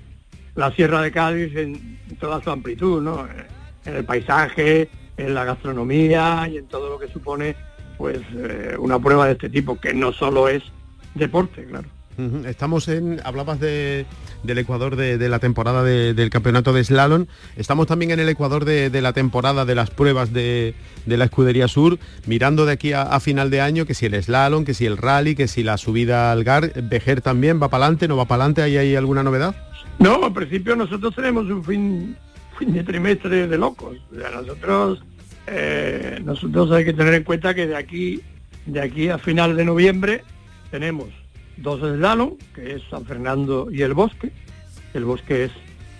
la 0.54 0.70
Sierra 0.72 1.00
de 1.02 1.10
Cádiz 1.10 1.56
en 1.56 1.98
toda 2.20 2.42
su 2.42 2.50
amplitud, 2.50 3.02
¿no? 3.02 3.26
En 3.84 3.96
el 3.96 4.04
paisaje, 4.04 4.88
en 5.16 5.34
la 5.34 5.44
gastronomía 5.44 6.48
y 6.50 6.58
en 6.58 6.66
todo 6.66 6.90
lo 6.90 6.98
que 6.98 7.08
supone 7.08 7.56
pues 7.96 8.18
eh, 8.34 8.76
una 8.78 8.98
prueba 8.98 9.26
de 9.26 9.32
este 9.32 9.48
tipo, 9.48 9.80
que 9.80 9.94
no 9.94 10.12
solo 10.12 10.48
es 10.48 10.62
deporte, 11.14 11.64
claro. 11.64 11.88
Estamos 12.46 12.88
en, 12.88 13.20
hablabas 13.24 13.60
de, 13.60 14.06
del 14.42 14.58
Ecuador 14.58 14.96
de, 14.96 15.28
la 15.28 15.38
temporada 15.38 15.82
del 15.84 16.30
campeonato 16.30 16.72
de 16.72 16.82
slalom, 16.82 17.26
estamos 17.56 17.86
también 17.86 18.10
en 18.10 18.20
el 18.20 18.28
Ecuador 18.28 18.64
de, 18.64 19.02
la 19.02 19.12
temporada 19.12 19.66
de 19.66 19.74
las 19.74 19.90
pruebas 19.90 20.32
de, 20.32 20.74
la 21.06 21.24
Escudería 21.24 21.68
Sur, 21.68 21.98
mirando 22.26 22.64
de 22.64 22.72
aquí 22.72 22.92
a, 22.92 23.20
final 23.20 23.50
de 23.50 23.60
año 23.60 23.84
que 23.84 23.92
si 23.92 24.06
el 24.06 24.22
slalom, 24.22 24.64
que 24.64 24.72
si 24.72 24.86
el 24.86 24.96
rally, 24.96 25.34
que 25.34 25.46
si 25.46 25.62
la 25.62 25.76
subida 25.76 26.32
al 26.32 26.42
GAR, 26.42 26.72
Vejer 26.84 27.20
también 27.20 27.60
va 27.60 27.68
para 27.68 27.84
adelante, 27.84 28.08
no 28.08 28.16
va 28.16 28.24
para 28.24 28.44
adelante, 28.44 28.62
¿hay, 28.62 28.76
¿hay 28.78 28.96
alguna 28.96 29.22
novedad? 29.22 29.54
No, 29.98 30.24
al 30.24 30.32
principio 30.32 30.74
nosotros 30.74 31.14
tenemos 31.14 31.44
un 31.46 31.64
fin, 31.64 32.16
fin 32.58 32.72
de 32.72 32.82
trimestre 32.82 33.46
de 33.46 33.58
locos, 33.58 33.98
nosotros, 34.10 35.04
eh, 35.46 36.18
nosotros 36.24 36.70
hay 36.72 36.86
que 36.86 36.94
tener 36.94 37.12
en 37.12 37.24
cuenta 37.24 37.54
que 37.54 37.66
de 37.66 37.76
aquí, 37.76 38.22
de 38.64 38.80
aquí 38.80 39.08
a 39.10 39.18
final 39.18 39.54
de 39.54 39.64
noviembre 39.66 40.24
tenemos 40.70 41.08
dos 41.56 41.80
slalom, 41.80 42.36
que 42.54 42.74
es 42.74 42.82
San 42.90 43.04
Fernando 43.04 43.68
y 43.70 43.82
el 43.82 43.94
Bosque. 43.94 44.32
El 44.94 45.04
Bosque 45.04 45.44
es 45.44 45.52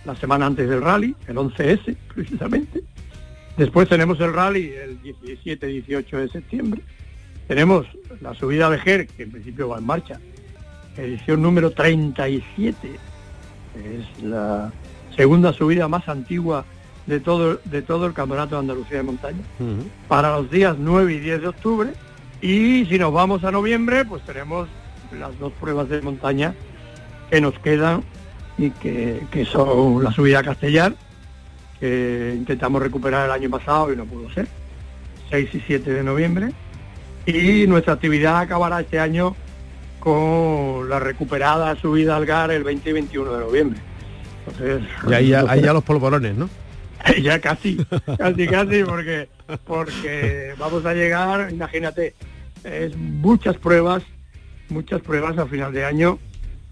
la 0.05 0.15
semana 0.17 0.47
antes 0.47 0.69
del 0.69 0.83
rally, 0.83 1.15
el 1.27 1.37
11S 1.37 1.97
precisamente. 2.15 2.83
Después 3.57 3.89
tenemos 3.89 4.21
el 4.21 4.33
rally 4.33 4.73
el 4.73 5.01
17-18 5.03 6.11
de 6.19 6.29
septiembre. 6.29 6.83
Tenemos 7.49 7.87
la 8.21 8.35
subida 8.35 8.69
de 8.71 8.79
Ger, 8.79 9.07
que 9.07 9.23
en 9.23 9.33
principio 9.33 9.69
va 9.69 9.79
en 9.79 9.87
marcha, 9.87 10.21
edición 10.97 11.43
número 11.43 11.71
37. 11.71 12.77
Es 13.75 14.23
la 14.23 14.73
segunda 15.17 15.53
subida 15.53 15.89
más 15.89 16.09
antigua 16.09 16.65
de 17.07 17.21
todo, 17.21 17.61
de 17.65 17.83
todo 17.83 18.07
el 18.07 18.13
Campeonato 18.13 18.57
de 18.57 18.61
Andalucía 18.61 18.99
de 18.99 19.03
Montaña, 19.05 19.43
para 20.09 20.37
los 20.37 20.51
días 20.51 20.77
9 20.79 21.15
y 21.15 21.21
10 21.21 21.41
de 21.41 21.49
octubre. 21.49 21.93
Y 22.43 22.85
si 22.87 22.99
nos 22.99 23.13
vamos 23.13 23.45
a 23.45 23.51
noviembre, 23.51 24.05
pues 24.05 24.23
tenemos 24.25 24.69
las 25.13 25.39
dos 25.39 25.53
pruebas 25.55 25.89
de 25.89 26.03
montaña 26.03 26.55
que 27.31 27.41
nos 27.41 27.59
quedan 27.59 28.03
y 28.59 28.71
que, 28.71 29.47
son 29.51 30.03
la 30.03 30.11
subida 30.13 30.41
a 30.41 30.43
Castellar, 30.43 30.95
que 31.81 32.35
intentamos 32.37 32.83
recuperar 32.83 33.27
el 33.27 33.33
año 33.33 33.51
pasado 33.51 33.93
y 33.93 33.97
no 33.97 34.05
pudo 34.05 34.31
ser, 34.31 34.47
6 35.31 35.55
y 35.55 35.61
7 35.61 35.93
de 35.93 36.03
noviembre. 36.03 36.53
Y 37.27 37.67
nuestra 37.67 37.95
actividad 37.95 38.39
acabará 38.39 38.81
este 38.81 38.99
año 38.99 39.35
con 39.99 40.89
la 40.89 41.01
recuperada 41.01 41.75
subida 41.77 42.17
al 42.17 42.25
GAR 42.25 42.53
el 42.53 42.63
20 42.63 42.89
y 42.89 42.93
21 42.93 43.33
de 43.33 43.41
noviembre. 43.41 43.81
Entonces, 44.47 44.83
y 45.09 45.13
ahí 45.13 45.29
ya, 45.29 45.73
los 45.73 45.83
polvorones, 45.83 46.37
¿no? 46.37 46.49
ya 47.23 47.41
casi, 47.41 47.77
casi, 48.17 48.47
casi, 48.47 48.85
porque, 48.85 49.29
porque 49.65 50.55
vamos 50.57 50.87
a 50.87 50.95
llegar, 50.95 51.51
imagínate, 51.51 52.15
es 52.63 52.97
muchas 52.97 53.57
pruebas 53.57 54.03
muchas 54.69 55.01
pruebas 55.03 55.39
a 55.39 55.47
final 55.47 55.73
de 55.73 55.85
año 55.85 56.19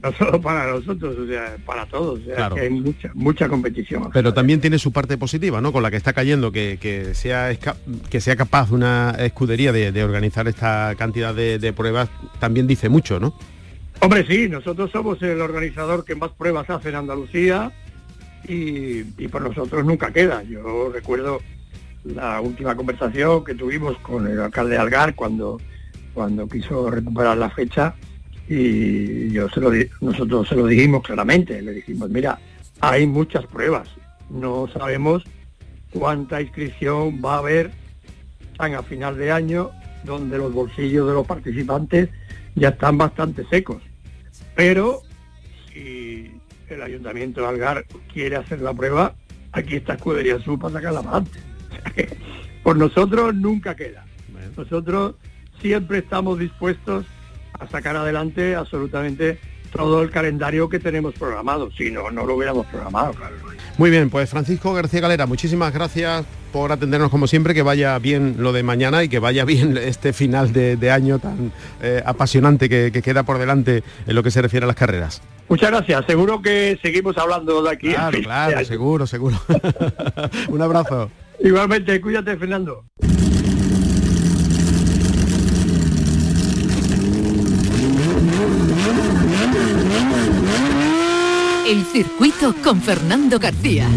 no 0.05 0.13
solo 0.13 0.41
para 0.41 0.71
nosotros, 0.71 1.17
o 1.19 1.27
sea, 1.27 1.57
para 1.65 1.87
todos, 1.87 2.21
hay 2.61 2.69
mucha, 2.69 3.11
mucha 3.15 3.49
competición. 3.49 4.11
Pero 4.13 4.35
también 4.35 4.61
tiene 4.61 4.79
su 4.79 4.93
parte 4.93 5.17
positiva, 5.17 5.63
¿no? 5.63 5.73
Con 5.73 5.83
la 5.83 5.91
que 5.91 5.97
está 5.97 6.13
cayendo, 6.13 6.53
que, 6.53 7.11
sea, 7.15 7.51
que 8.11 8.21
sea 8.21 8.37
capaz 8.37 8.71
una 8.71 9.13
escudería 9.19 9.73
de, 9.73 10.05
organizar 10.05 10.47
esta 10.47 10.95
cantidad 10.99 11.35
de, 11.35 11.73
pruebas, 11.73 12.11
también 12.39 12.67
dice 12.67 12.91
mucho, 12.91 13.19
¿no? 13.19 13.35
Hombre, 14.01 14.27
sí, 14.27 14.49
nosotros 14.49 14.91
somos 14.91 15.23
el 15.23 15.41
organizador 15.41 16.05
que 16.05 16.15
más 16.15 16.33
pruebas 16.33 16.69
hace 16.69 16.91
en 16.91 16.97
Andalucía 16.97 17.73
y, 18.47 19.05
y 19.17 19.29
por 19.29 19.41
nosotros 19.41 19.87
nunca 19.87 20.13
queda. 20.13 20.43
Yo 20.43 20.91
recuerdo 20.93 21.41
la 22.05 22.43
última 22.43 22.77
conversación 22.77 23.43
que 23.43 23.55
tuvimos 23.55 23.97
con 23.99 24.27
el 24.27 24.39
alcalde 24.39 24.77
Algar 24.77 25.15
cuando 25.15 25.59
cuando 26.15 26.49
quiso 26.49 26.91
recuperar 26.91 27.37
la 27.37 27.51
fecha 27.51 27.95
y 28.49 29.31
yo 29.31 29.49
se 29.49 29.61
lo 29.61 29.71
nosotros 30.01 30.49
se 30.49 30.55
lo 30.55 30.67
dijimos 30.67 31.03
claramente, 31.03 31.61
le 31.61 31.73
dijimos, 31.73 32.09
mira, 32.11 32.39
hay 32.81 33.07
muchas 33.07 33.47
pruebas, 33.47 33.89
no 34.31 34.69
sabemos 34.73 35.25
cuánta 35.91 36.41
inscripción 36.41 37.21
va 37.25 37.35
a 37.35 37.39
haber 37.39 37.71
tan 38.57 38.75
a 38.75 38.83
final 38.83 39.17
de 39.17 39.33
año 39.33 39.71
donde 40.05 40.39
los 40.39 40.53
bolsillos 40.53 41.07
de 41.07 41.15
los 41.15 41.27
participantes 41.27 42.11
ya 42.55 42.69
están 42.71 42.99
bastante 42.99 43.45
secos. 43.47 43.83
Pero 44.55 45.01
si 45.73 46.31
el 46.69 46.83
Ayuntamiento 46.83 47.41
de 47.41 47.47
Algar 47.49 47.87
quiere 48.13 48.37
hacer 48.37 48.61
la 48.61 48.75
prueba, 48.75 49.15
aquí 49.53 49.77
está 49.77 49.95
Escudería 49.95 50.39
Sur 50.41 50.59
para 50.59 50.75
sacarla 50.75 51.01
adelante. 51.01 51.39
Por 52.63 52.77
nosotros 52.77 53.35
nunca 53.35 53.75
queda. 53.75 54.05
Nosotros 54.57 55.17
siempre 55.65 56.01
estamos 56.01 56.39
dispuestos 56.39 57.07
a 57.59 57.67
sacar 57.69 57.97
adelante 57.97 58.55
absolutamente 58.55 59.39
todo 59.73 60.03
el 60.03 60.11
calendario 60.11 60.69
que 60.69 60.79
tenemos 60.79 61.15
programado. 61.15 61.71
Si 61.71 61.91
no, 61.91 62.11
no 62.11 62.27
lo 62.27 62.35
hubiéramos 62.35 62.67
programado, 62.67 63.15
claro. 63.15 63.37
Muy 63.79 63.91
bien, 63.91 64.11
pues 64.11 64.29
Francisco 64.29 64.75
García 64.75 65.01
Galera, 65.01 65.25
muchísimas 65.25 65.73
gracias 65.73 66.27
por 66.53 66.71
atendernos 66.71 67.11
como 67.11 67.27
siempre, 67.27 67.55
que 67.55 67.63
vaya 67.63 67.99
bien 67.99 68.37
lo 68.41 68.53
de 68.53 68.63
mañana 68.63 69.03
y 69.05 69.09
que 69.09 69.19
vaya 69.21 69.45
bien 69.47 69.79
este 69.79 70.13
final 70.13 70.53
de, 70.53 70.91
año 70.91 71.19
tan 71.19 71.51
eh, 71.81 72.03
apasionante 72.05 72.69
que, 72.69 72.93
queda 73.03 73.23
por 73.23 73.39
delante 73.39 73.83
en 74.07 74.15
lo 74.15 74.23
que 74.23 74.31
se 74.31 74.43
refiere 74.43 74.65
a 74.65 74.67
las 74.67 74.77
carreras. 74.77 75.23
Muchas 75.49 75.71
gracias, 75.71 76.05
seguro 76.07 76.43
que 76.43 76.79
seguimos 76.83 77.17
hablando 77.17 77.63
de 77.63 77.71
aquí. 77.71 77.89
Claro, 77.89 78.19
claro, 78.23 78.65
seguro, 78.67 79.07
seguro. 79.07 79.41
Un 80.49 80.61
abrazo. 80.61 81.11
Igualmente, 81.41 81.99
cuídate, 82.03 82.37
Fernando. 82.37 82.85
El 91.67 91.83
circuito 91.87 92.55
con 92.63 92.83
Fernando 92.83 93.39
García. 93.39 93.89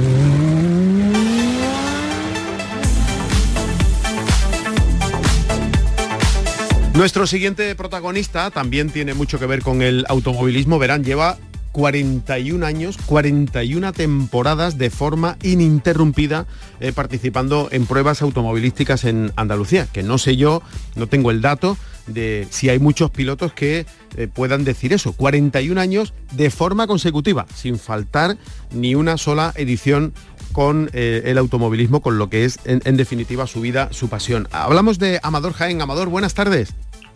Nuestro 6.94 7.28
siguiente 7.28 7.76
protagonista 7.76 8.52
también 8.52 8.90
tiene 8.90 9.14
mucho 9.14 9.38
que 9.38 9.48
ver 9.48 9.62
con 9.64 9.82
el 9.82 10.06
automovilismo. 10.08 10.80
Verán, 10.80 11.04
lleva 11.04 11.38
41 11.74 12.66
años, 12.66 12.98
41 13.06 13.92
temporadas 13.92 14.78
de 14.78 14.90
forma 14.90 15.38
ininterrumpida 15.44 16.48
eh, 16.80 16.94
participando 16.94 17.68
en 17.72 17.86
pruebas 17.86 18.22
automovilísticas 18.22 19.04
en 19.04 19.34
Andalucía, 19.36 19.88
que 19.92 20.04
no 20.04 20.18
sé 20.18 20.38
yo, 20.38 20.62
no 20.96 21.08
tengo 21.08 21.32
el 21.32 21.42
dato 21.42 21.78
de 22.08 22.48
si 22.50 22.70
hay 22.70 22.80
muchos 22.80 23.12
pilotos 23.12 23.54
que 23.54 23.86
eh, 24.16 24.28
puedan 24.34 24.64
decir 24.64 24.94
eso, 24.94 25.14
41 25.14 25.80
años 25.80 26.14
de 26.32 26.50
forma 26.50 26.88
consecutiva, 26.88 27.46
sin 27.54 27.78
faltar 27.78 28.38
ni 28.72 28.96
una 28.96 29.18
sola 29.18 29.54
edición 29.56 30.14
con 30.54 30.90
eh, 30.94 31.24
el 31.26 31.38
automovilismo, 31.38 32.02
con 32.02 32.18
lo 32.18 32.30
que 32.30 32.46
es 32.46 32.60
en 32.66 32.98
definitiva 32.98 33.46
su 33.46 33.62
vida, 33.62 33.90
su 33.92 34.10
pasión. 34.10 34.48
Hablamos 34.52 34.98
de 34.98 35.20
Amador 35.22 35.54
Jaén. 35.54 35.82
Amador, 35.82 36.10
buenas 36.10 36.34
tardes. 36.34 36.74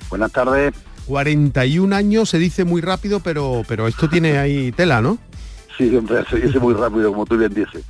Buenas 0.09 0.31
tardes. 0.31 0.73
41 1.07 1.95
años 1.95 2.29
se 2.29 2.37
dice 2.37 2.63
muy 2.63 2.81
rápido, 2.81 3.19
pero, 3.19 3.63
pero 3.67 3.87
esto 3.87 4.09
tiene 4.09 4.37
ahí 4.37 4.71
tela, 4.71 5.01
¿no? 5.01 5.17
Sí, 5.77 5.95
hombre, 5.95 6.23
se 6.29 6.37
dice 6.39 6.59
muy 6.59 6.73
rápido, 6.73 7.11
como 7.11 7.25
tú 7.25 7.37
bien 7.37 7.53
dices. 7.53 7.83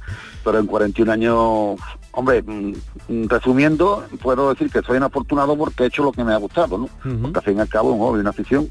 Pero 0.43 0.59
en 0.59 0.65
41 0.65 1.11
años, 1.11 1.79
hombre, 2.11 2.41
mm, 2.41 3.27
resumiendo, 3.27 4.05
puedo 4.21 4.49
decir 4.49 4.69
que 4.69 4.81
soy 4.81 4.97
un 4.97 5.03
afortunado 5.03 5.57
porque 5.57 5.83
he 5.83 5.87
hecho 5.87 6.03
lo 6.03 6.11
que 6.11 6.23
me 6.23 6.33
ha 6.33 6.37
gustado, 6.37 6.77
¿no? 6.77 6.89
Porque 7.21 7.39
al 7.39 7.45
fin 7.45 7.57
y 7.57 7.61
al 7.61 7.69
cabo 7.69 7.93
un 7.93 7.99
hobby, 7.99 8.19
una 8.19 8.31
afición 8.31 8.69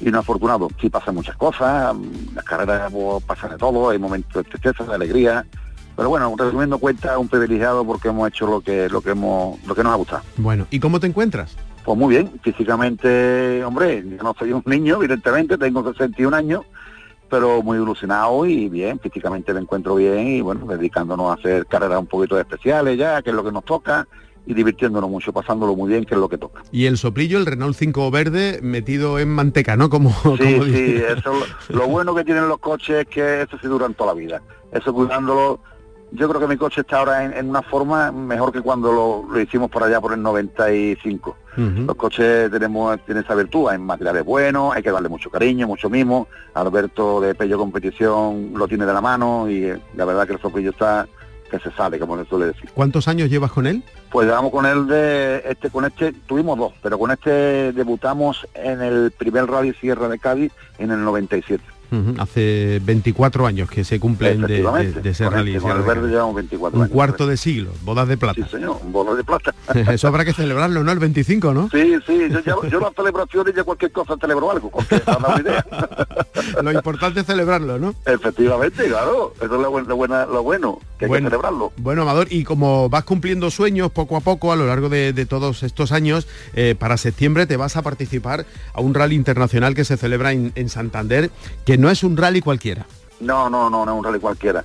y 0.00 0.08
un 0.08 0.14
afortunado. 0.16 0.68
Sí 0.80 0.88
pasan 0.88 1.14
muchas 1.14 1.36
cosas, 1.36 1.94
mm, 1.94 2.34
las 2.34 2.44
carreras 2.44 2.92
pues, 2.92 3.24
pasan 3.24 3.50
de 3.50 3.56
todo, 3.58 3.90
hay 3.90 3.98
momentos 3.98 4.42
de 4.42 4.50
tristeza, 4.50 4.84
de 4.84 4.94
alegría, 4.94 5.44
pero 5.96 6.08
bueno, 6.08 6.34
resumiendo 6.36 6.78
cuenta, 6.78 7.18
un 7.18 7.28
privilegiado 7.28 7.84
porque 7.84 8.08
hemos 8.08 8.28
hecho 8.28 8.46
lo 8.46 8.60
que 8.60 8.88
lo 8.88 9.02
que 9.02 9.10
hemos 9.10 9.62
lo 9.66 9.74
que 9.74 9.82
nos 9.82 9.92
ha 9.92 9.96
gustado. 9.96 10.22
Bueno, 10.38 10.66
¿y 10.70 10.80
cómo 10.80 10.98
te 10.98 11.06
encuentras? 11.06 11.56
Pues 11.84 11.98
muy 11.98 12.14
bien, 12.14 12.30
físicamente, 12.42 13.64
hombre, 13.64 14.04
yo 14.06 14.22
no 14.22 14.34
soy 14.38 14.52
un 14.52 14.62
niño, 14.66 14.96
evidentemente, 14.96 15.56
tengo 15.58 15.82
61 15.92 16.36
años, 16.36 16.62
pero 17.30 17.62
muy 17.62 17.78
ilusionado 17.78 18.44
y 18.44 18.68
bien, 18.68 18.98
físicamente 18.98 19.54
me 19.54 19.60
encuentro 19.60 19.94
bien 19.94 20.26
y 20.26 20.40
bueno, 20.40 20.66
dedicándonos 20.66 21.30
a 21.30 21.34
hacer 21.34 21.64
carreras 21.66 22.00
un 22.00 22.06
poquito 22.06 22.38
especiales 22.38 22.98
ya, 22.98 23.22
que 23.22 23.30
es 23.30 23.36
lo 23.36 23.44
que 23.44 23.52
nos 23.52 23.64
toca, 23.64 24.06
y 24.46 24.54
divirtiéndonos 24.54 25.08
mucho, 25.08 25.32
pasándolo 25.32 25.76
muy 25.76 25.90
bien, 25.90 26.04
que 26.04 26.14
es 26.14 26.20
lo 26.20 26.28
que 26.28 26.38
toca. 26.38 26.62
Y 26.72 26.86
el 26.86 26.98
soplillo, 26.98 27.38
el 27.38 27.46
Renault 27.46 27.76
5 27.76 28.10
verde, 28.10 28.58
metido 28.62 29.18
en 29.18 29.28
manteca, 29.28 29.76
¿no? 29.76 29.88
Como, 29.88 30.10
sí, 30.38 30.60
sí, 30.64 30.96
eso, 30.96 31.32
lo, 31.68 31.86
bueno 31.86 32.14
que 32.14 32.24
tienen 32.24 32.48
los 32.48 32.58
coches 32.58 33.02
es 33.02 33.06
que 33.06 33.42
eso 33.42 33.56
sí 33.60 33.68
duran 33.68 33.94
toda 33.94 34.12
la 34.12 34.20
vida. 34.20 34.42
Eso 34.72 34.92
cuidándolo 34.92 35.60
yo 36.12 36.28
creo 36.28 36.40
que 36.40 36.46
mi 36.46 36.56
coche 36.56 36.80
está 36.80 36.98
ahora 36.98 37.24
en, 37.24 37.48
una 37.48 37.62
forma 37.62 38.10
mejor 38.10 38.52
que 38.52 38.60
cuando 38.60 39.26
lo, 39.30 39.40
hicimos 39.40 39.70
por 39.70 39.82
allá 39.82 40.00
por 40.00 40.12
el 40.12 40.22
95. 40.22 41.36
Los 41.56 41.96
coches 41.96 42.50
tenemos 42.50 42.98
tienen 43.04 43.22
esa 43.22 43.34
virtud, 43.34 43.68
hay 43.68 43.78
materiales 43.78 44.24
buenos, 44.24 44.74
hay 44.74 44.82
que 44.82 44.90
darle 44.90 45.10
mucho 45.10 45.30
cariño, 45.30 45.66
mucho 45.66 45.90
mimo. 45.90 46.26
Alberto 46.54 47.20
de 47.20 47.34
Pello 47.34 47.58
Competición 47.58 48.52
lo 48.54 48.66
tiene 48.66 48.86
de 48.86 48.94
la 48.94 49.02
mano 49.02 49.48
y 49.48 49.64
eh, 49.64 49.78
la 49.94 50.06
verdad 50.06 50.26
que 50.26 50.34
el 50.34 50.40
sopillo 50.40 50.70
está 50.70 51.06
que 51.50 51.58
se 51.58 51.70
sale, 51.72 51.98
como 51.98 52.16
le 52.16 52.24
suele 52.24 52.46
decir. 52.46 52.70
¿Cuántos 52.72 53.08
años 53.08 53.28
llevas 53.28 53.52
con 53.52 53.66
él? 53.66 53.82
Pues 54.10 54.26
llevamos 54.26 54.52
con 54.52 54.64
él 54.64 54.86
de 54.86 55.42
este, 55.44 55.68
con 55.68 55.84
este 55.84 56.12
tuvimos 56.26 56.56
dos, 56.56 56.72
pero 56.82 56.98
con 56.98 57.10
este 57.10 57.72
debutamos 57.72 58.46
en 58.54 58.80
el 58.80 59.10
primer 59.10 59.46
Rally 59.46 59.74
Sierra 59.74 60.08
de 60.08 60.18
Cádiz 60.18 60.52
en 60.78 60.92
el 60.92 61.02
97. 61.04 61.62
Hace 62.18 62.80
24 62.84 63.46
años 63.46 63.68
que 63.68 63.84
se 63.84 63.98
cumplen 63.98 64.42
de, 64.42 64.62
de, 65.02 65.14
ser 65.14 65.30
realizado. 65.30 65.84
Un 66.72 66.88
cuarto 66.88 67.26
de 67.26 67.36
siglo, 67.36 67.70
bodas 67.82 68.06
de 68.08 68.16
plata. 68.16 68.42
Sí, 68.44 68.50
señor, 68.50 68.78
bodas 68.84 69.16
de 69.16 69.24
plata. 69.24 69.54
Eso 69.92 70.08
habrá 70.08 70.24
que 70.24 70.32
celebrarlo, 70.32 70.84
¿no? 70.84 70.92
El 70.92 70.98
25, 70.98 71.52
¿no? 71.52 71.68
Sí, 71.70 71.96
sí, 72.06 72.28
yo, 72.44 72.64
yo 72.68 72.80
las 72.80 72.94
celebraciones 72.94 73.54
ya 73.54 73.64
cualquier 73.64 73.92
cosa 73.92 74.16
celebro 74.20 74.50
algo, 74.50 74.70
porque 74.70 75.02
idea. 75.40 75.64
lo 76.62 76.72
importante 76.72 77.20
es 77.20 77.26
celebrarlo, 77.26 77.78
¿no? 77.78 77.94
Efectivamente, 78.04 78.84
claro, 78.84 79.32
eso 79.36 79.44
es 79.44 79.50
lo, 79.50 79.96
buena, 79.96 80.26
lo 80.26 80.42
bueno, 80.42 80.78
que 80.98 81.06
hay 81.06 81.10
que 81.10 81.18
celebrarlo. 81.18 81.72
Bueno, 81.76 82.02
Amador, 82.02 82.28
y 82.30 82.44
como 82.44 82.88
vas 82.88 83.04
cumpliendo 83.04 83.50
sueños 83.50 83.90
poco 83.90 84.16
a 84.16 84.20
poco 84.20 84.52
a 84.52 84.56
lo 84.56 84.66
largo 84.66 84.88
de, 84.88 85.26
todos 85.26 85.62
estos 85.62 85.92
años, 85.92 86.26
eh, 86.54 86.74
para 86.78 86.96
septiembre 86.96 87.46
te 87.46 87.56
vas 87.56 87.76
a 87.76 87.82
participar 87.82 88.46
a 88.72 88.80
un 88.80 88.94
rally 88.94 89.14
internacional 89.14 89.74
que 89.74 89.84
se 89.84 89.96
celebra 89.96 90.32
en, 90.32 90.52
en 90.54 90.68
Santander, 90.68 91.30
que 91.64 91.78
no 91.80 91.90
es 91.90 92.04
un 92.04 92.16
rally 92.16 92.40
cualquiera. 92.40 92.86
No, 93.20 93.50
no, 93.50 93.70
no, 93.70 93.84
no 93.84 93.92
es 93.92 93.98
un 93.98 94.04
rally 94.04 94.20
cualquiera. 94.20 94.64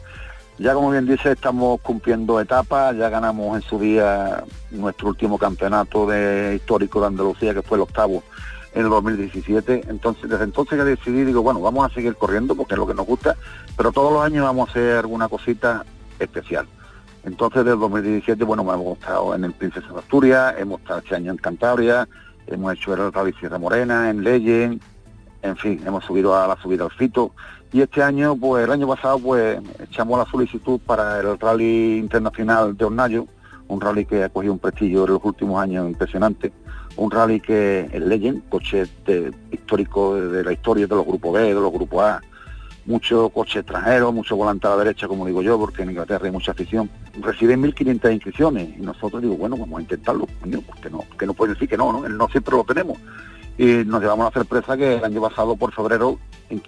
Ya 0.57 0.73
como 0.73 0.91
bien 0.91 1.05
dice, 1.05 1.31
estamos 1.31 1.81
cumpliendo 1.81 2.39
etapas, 2.39 2.95
ya 2.95 3.09
ganamos 3.09 3.57
en 3.57 3.67
su 3.67 3.77
día 3.77 4.43
nuestro 4.71 5.09
último 5.09 5.37
campeonato 5.37 6.07
de 6.07 6.55
histórico 6.55 7.01
de 7.01 7.07
Andalucía, 7.07 7.53
que 7.53 7.61
fue 7.61 7.77
el 7.77 7.81
octavo 7.81 8.23
en 8.73 8.83
el 8.83 8.89
2017. 8.89 9.85
Entonces, 9.89 10.29
desde 10.29 10.45
entonces 10.45 10.77
ya 10.77 10.85
decidí, 10.85 11.25
digo, 11.25 11.41
bueno, 11.41 11.59
vamos 11.59 11.89
a 11.89 11.93
seguir 11.93 12.15
corriendo 12.15 12.55
porque 12.55 12.75
es 12.75 12.79
lo 12.79 12.87
que 12.87 12.93
nos 12.93 13.05
gusta, 13.05 13.35
pero 13.75 13.91
todos 13.91 14.13
los 14.13 14.23
años 14.23 14.45
vamos 14.45 14.69
a 14.69 14.71
hacer 14.71 14.97
alguna 14.97 15.27
cosita 15.27 15.85
especial. 16.19 16.67
Entonces, 17.25 17.65
desde 17.65 17.73
el 17.73 17.79
2017, 17.79 18.43
bueno, 18.45 18.61
hemos 18.73 18.97
estado 18.97 19.35
en 19.35 19.43
el 19.43 19.51
Princesa 19.53 19.87
de 19.87 19.99
Asturias, 19.99 20.55
hemos 20.57 20.79
estado 20.79 20.99
este 20.99 21.15
año 21.15 21.31
en 21.31 21.37
Cantabria, 21.37 22.07
hemos 22.47 22.73
hecho 22.73 22.93
el 22.93 23.11
Rally 23.11 23.33
Sierra 23.33 23.57
Morena, 23.57 24.09
en 24.09 24.23
Legend, 24.23 24.81
en 25.45 25.57
fin, 25.57 25.81
hemos 25.85 26.03
subido 26.03 26.35
a 26.35 26.47
la 26.47 26.57
subida 26.61 26.83
al 26.83 26.91
Fito 26.91 27.31
y 27.75 27.81
este 27.81 28.01
año, 28.01 28.37
pues 28.37 28.63
el 28.63 28.71
año 28.71 28.87
pasado, 28.87 29.19
pues 29.19 29.59
echamos 29.83 30.17
la 30.17 30.25
solicitud 30.31 30.79
para 30.85 31.19
el 31.19 31.37
Rally 31.37 31.97
Internacional 31.97 32.77
de 32.77 32.85
Hornayo, 32.85 33.27
un 33.67 33.81
rally 33.81 34.05
que 34.05 34.23
ha 34.23 34.29
cogido 34.29 34.53
un 34.53 34.59
prestigio 34.59 35.05
en 35.05 35.13
los 35.13 35.25
últimos 35.25 35.61
años 35.61 35.85
impresionante, 35.85 36.53
un 36.95 37.11
rally 37.11 37.41
que 37.41 37.89
es 37.91 38.01
Legend, 38.01 38.47
coche 38.47 38.85
histórico 39.51 40.15
de, 40.15 40.43
la 40.43 40.53
historia 40.53 40.87
de 40.87 40.95
los 40.95 41.05
grupos 41.05 41.33
B, 41.33 41.41
de 41.41 41.53
los 41.53 41.73
grupos 41.73 42.01
A, 42.01 42.21
muchos 42.85 43.29
coches 43.33 43.57
extranjeros, 43.57 44.13
mucho 44.13 44.37
volante 44.37 44.67
a 44.67 44.69
la 44.69 44.77
derecha, 44.77 45.09
como 45.09 45.25
digo 45.25 45.41
yo, 45.41 45.59
porque 45.59 45.81
en 45.81 45.89
Inglaterra 45.89 46.27
hay 46.27 46.31
mucha 46.31 46.51
afición. 46.51 46.89
Reciben 47.19 47.61
1.500 47.61 48.13
inscripciones 48.13 48.69
y 48.77 48.81
nosotros 48.81 49.21
digo, 49.21 49.35
bueno, 49.35 49.57
vamos 49.57 49.79
a 49.79 49.81
intentarlo, 49.81 50.27
porque 50.65 50.89
no, 50.89 51.03
que 51.17 51.25
no 51.25 51.33
puede 51.33 51.55
decir 51.55 51.67
que 51.67 51.75
no, 51.75 51.91
¿no? 51.91 52.07
No 52.07 52.29
siempre 52.29 52.55
lo 52.55 52.63
tenemos 52.63 52.97
y 53.57 53.65
nos 53.85 54.01
llevamos 54.01 54.25
la 54.25 54.41
sorpresa 54.41 54.75
que 54.75 54.95
el 54.95 55.03
año 55.03 55.21
pasado 55.21 55.55
por 55.55 55.73
febrero 55.73 56.19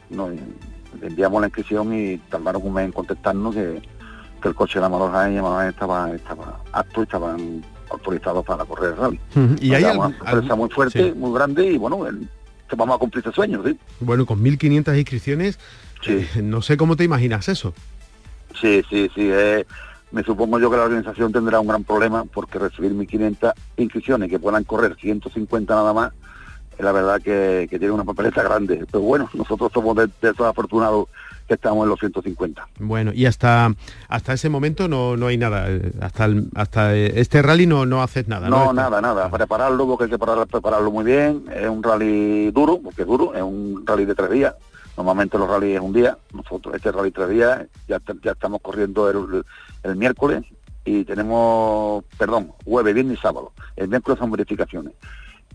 nos 0.09 0.31
enviamos 1.01 1.41
la 1.41 1.47
inscripción 1.47 1.93
y 1.93 2.17
tardaron 2.17 2.61
un 2.65 2.73
mes 2.73 2.85
en 2.85 2.91
contestarnos 2.91 3.55
que, 3.55 3.81
el 4.43 4.55
coche 4.55 4.75
de 4.75 4.79
la 4.79 4.85
Amador 4.85 5.11
Jaén 5.11 5.43
estaba, 5.67 6.15
estaba 6.15 6.61
apto 6.71 7.01
y 7.01 7.03
estaban 7.03 7.65
autorizados 7.89 8.45
para 8.45 8.63
correr 8.63 8.91
el 8.91 8.97
rally. 8.97 9.19
Y 9.59 9.73
hay 9.73 9.83
una 9.83 10.17
sorpresa 10.17 10.55
muy 10.55 10.69
fuerte, 10.69 11.13
muy 11.13 11.33
grande 11.33 11.65
y 11.65 11.77
bueno, 11.77 11.99
vamos 12.77 12.95
a 12.95 12.99
cumplir 12.99 13.25
ese 13.25 13.35
sueño, 13.35 13.61
¿sí? 13.65 13.77
Bueno, 13.99 14.25
con 14.25 14.41
1.500 14.41 14.97
inscripciones, 14.97 15.59
eh, 16.07 16.25
no 16.41 16.61
sé 16.61 16.77
cómo 16.77 16.95
te 16.95 17.03
imaginas 17.03 17.49
eso. 17.49 17.73
Sí, 18.61 18.81
sí, 18.89 19.09
sí. 19.13 19.29
Eh, 19.33 19.65
me 20.11 20.23
supongo 20.23 20.59
yo 20.59 20.71
que 20.71 20.77
la 20.77 20.83
organización 20.83 21.33
tendrá 21.33 21.59
un 21.59 21.67
gran 21.67 21.83
problema 21.83 22.23
porque 22.23 22.57
recibir 22.57 22.93
1.500 22.93 23.53
inscripciones 23.75 24.29
que 24.29 24.39
puedan 24.39 24.63
correr 24.63 24.95
150 24.95 25.75
nada 25.75 25.91
más 25.91 26.13
la 26.79 26.91
verdad 26.91 27.21
que, 27.21 27.67
tiene 27.69 27.91
una 27.91 28.03
papeleta 28.03 28.43
grande. 28.43 28.85
Pero 28.91 29.01
bueno, 29.01 29.29
nosotros 29.33 29.71
somos 29.73 29.95
de, 29.95 30.09
esos 30.21 30.41
afortunados 30.41 31.07
que 31.47 31.53
estamos 31.53 31.83
en 31.83 31.89
los 31.89 31.99
150. 31.99 32.67
Bueno, 32.79 33.11
y 33.13 33.25
hasta 33.25 33.73
hasta 34.09 34.33
ese 34.33 34.49
momento 34.49 34.87
no, 34.87 35.15
no 35.15 35.27
hay 35.27 35.37
nada. 35.37 35.69
Eh, 35.69 35.93
hasta 36.01 36.27
hasta 36.55 36.95
este 36.95 37.41
rally 37.41 37.65
no, 37.65 37.85
no 37.85 38.01
haces 38.01 38.27
nada. 38.27 38.49
No, 38.49 38.73
nada, 38.73 39.01
nada. 39.01 39.29
Prepararlo 39.29 39.87
porque 39.87 40.05
hay 40.05 40.09
que 40.09 40.17
prepararlo 40.17 40.91
muy 40.91 41.05
bien. 41.05 41.45
Es 41.53 41.69
un 41.69 41.83
rally 41.83 42.51
duro, 42.51 42.79
porque 42.83 43.03
es 43.03 43.07
duro, 43.07 43.33
es 43.33 43.41
un 43.41 43.83
rally 43.85 44.05
de 44.05 44.15
tres 44.15 44.31
días. 44.31 44.55
Normalmente 44.97 45.37
los 45.37 45.47
rallies 45.47 45.75
es 45.75 45.81
un 45.81 45.93
día. 45.93 46.17
Nosotros 46.33 46.75
este 46.75 46.91
rally 46.91 47.11
tres 47.11 47.29
días, 47.29 47.65
ya, 47.87 48.01
ya 48.23 48.31
estamos 48.31 48.61
corriendo 48.61 49.09
el, 49.09 49.43
el 49.83 49.95
miércoles 49.95 50.43
y 50.87 51.03
tenemos, 51.03 52.03
perdón, 52.17 52.53
jueves, 52.63 52.93
viernes 52.95 53.19
y 53.19 53.21
sábado. 53.21 53.51
El 53.75 53.89
miércoles 53.89 54.19
son 54.19 54.31
verificaciones. 54.31 54.93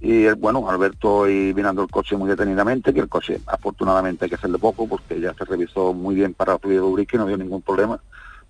Y 0.05 0.29
bueno, 0.33 0.69
Alberto 0.69 1.31
y 1.31 1.55
mirando 1.55 1.83
el 1.83 1.89
coche 1.89 2.17
muy 2.17 2.29
detenidamente, 2.29 2.93
que 2.93 2.99
el 2.99 3.09
coche 3.09 3.41
afortunadamente 3.47 4.25
hay 4.25 4.29
que 4.29 4.35
hacerle 4.35 4.59
poco 4.59 4.89
porque 4.89 5.21
ya 5.21 5.33
se 5.33 5.45
revisó 5.45 5.95
muy 5.95 6.17
bien 6.17 6.35
para 6.35 6.59
el 6.61 6.69
de 6.69 7.07
y 7.13 7.17
no 7.17 7.27
dio 7.27 7.37
ningún 7.37 7.63
problema. 7.63 8.01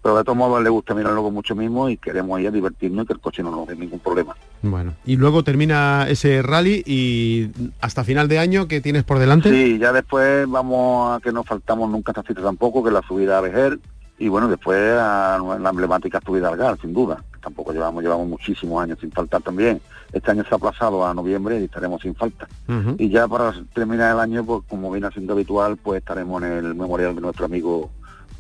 Pero 0.02 0.16
de 0.16 0.24
todos 0.24 0.36
modos 0.36 0.62
le 0.62 0.70
gusta 0.70 0.94
mirarlo 0.94 1.22
con 1.22 1.34
mucho 1.34 1.54
mismo 1.54 1.90
y 1.90 1.98
queremos 1.98 2.40
ir 2.40 2.48
a 2.48 2.50
divertirnos 2.50 3.04
y 3.04 3.06
que 3.06 3.12
el 3.12 3.20
coche 3.20 3.42
no 3.42 3.50
nos 3.50 3.68
dé 3.68 3.76
ningún 3.76 4.00
problema. 4.00 4.34
Bueno, 4.62 4.94
y 5.04 5.16
luego 5.16 5.44
termina 5.44 6.06
ese 6.08 6.40
rally 6.40 6.82
y 6.86 7.50
hasta 7.80 8.02
final 8.02 8.28
de 8.28 8.38
año, 8.38 8.66
¿qué 8.66 8.80
tienes 8.80 9.04
por 9.04 9.18
delante? 9.18 9.50
Sí, 9.50 9.78
ya 9.78 9.92
después 9.92 10.48
vamos 10.48 11.16
a 11.16 11.20
que 11.20 11.32
no 11.32 11.44
faltamos 11.44 11.90
nunca 11.90 12.12
esta 12.12 12.22
cita 12.22 12.42
tampoco, 12.42 12.82
que 12.82 12.90
la 12.90 13.02
subida 13.02 13.38
a 13.38 13.42
Vejer, 13.42 13.78
y 14.18 14.28
bueno, 14.28 14.48
después 14.48 14.80
a 14.98 15.38
la 15.60 15.70
emblemática 15.70 16.20
subida 16.24 16.48
al 16.48 16.56
GAR, 16.56 16.80
sin 16.80 16.94
duda. 16.94 17.22
Tampoco 17.42 17.72
llevamos, 17.72 18.02
llevamos 18.02 18.28
muchísimos 18.28 18.83
años 18.83 18.98
sin 19.00 19.11
faltar 19.11 19.42
también. 19.42 19.81
Este 20.12 20.31
año 20.31 20.44
se 20.44 20.55
ha 20.55 20.57
aplazado 20.57 21.05
a 21.05 21.12
noviembre 21.12 21.61
y 21.61 21.64
estaremos 21.64 22.00
sin 22.00 22.14
falta. 22.14 22.46
Y 22.98 23.09
ya 23.09 23.26
para 23.26 23.52
terminar 23.74 24.14
el 24.14 24.20
año, 24.20 24.44
pues 24.44 24.62
como 24.68 24.90
viene 24.90 25.11
siendo 25.11 25.33
habitual, 25.33 25.76
pues 25.76 25.98
estaremos 25.98 26.42
en 26.42 26.52
el 26.52 26.74
memorial 26.74 27.14
de 27.14 27.20
nuestro 27.20 27.46
amigo 27.46 27.90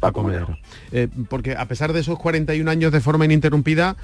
Paco 0.02 0.22
Melero. 0.22 0.56
Eh, 0.90 1.08
porque 1.28 1.56
a 1.56 1.66
pesar 1.66 1.92
de 1.92 2.00
esos 2.00 2.18
41 2.18 2.68
años 2.68 2.90
de 2.92 3.00
forma 3.00 3.24
ininterrumpida, 3.24 3.96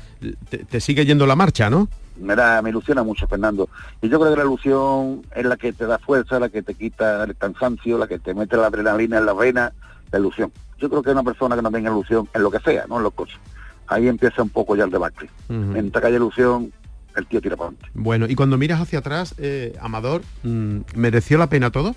te, 0.48 0.80
sigue 0.80 1.04
yendo 1.04 1.26
la 1.26 1.34
marcha, 1.34 1.70
¿no? 1.70 1.88
Me, 2.16 2.36
da, 2.36 2.62
me 2.62 2.70
ilusiona 2.70 3.02
mucho, 3.02 3.26
Fernando. 3.26 3.68
Y 4.00 4.08
yo 4.08 4.20
creo 4.20 4.32
que 4.32 4.38
la 4.38 4.44
ilusión 4.44 5.22
es 5.34 5.44
la 5.44 5.56
que 5.56 5.72
te 5.72 5.86
da 5.86 5.98
fuerza, 5.98 6.38
la 6.38 6.48
que 6.48 6.62
te 6.62 6.74
quita 6.74 7.24
el 7.24 7.36
cansancio, 7.36 7.98
la 7.98 8.06
que 8.06 8.18
te 8.18 8.32
mete 8.32 8.56
la 8.56 8.66
adrenalina 8.66 9.18
en 9.18 9.26
la 9.26 9.32
vena, 9.32 9.72
la 10.12 10.18
ilusión. 10.18 10.52
Yo 10.78 10.88
creo 10.88 11.02
que 11.02 11.10
una 11.10 11.24
persona 11.24 11.56
que 11.56 11.62
no 11.62 11.70
tenga 11.70 11.90
ilusión 11.90 12.28
en 12.32 12.42
lo 12.42 12.50
que 12.50 12.60
sea, 12.60 12.86
no 12.88 12.98
en 12.98 13.02
los 13.02 13.14
coches. 13.14 13.38
Ahí 13.88 14.08
empieza 14.08 14.42
un 14.42 14.50
poco 14.50 14.76
ya 14.76 14.84
el 14.84 14.90
debate. 14.90 15.28
En 15.48 15.76
esta 15.76 16.00
calle 16.00 16.16
ilusión, 16.16 16.72
el 17.16 17.26
tío 17.26 17.40
tira 17.40 17.56
para 17.56 17.68
adelante. 17.68 17.90
Bueno, 17.94 18.26
y 18.28 18.34
cuando 18.34 18.58
miras 18.58 18.80
hacia 18.80 19.00
atrás, 19.00 19.34
eh, 19.38 19.76
Amador, 19.80 20.22
mm, 20.42 20.80
¿mereció 20.94 21.38
la 21.38 21.48
pena 21.48 21.70
todo? 21.70 21.94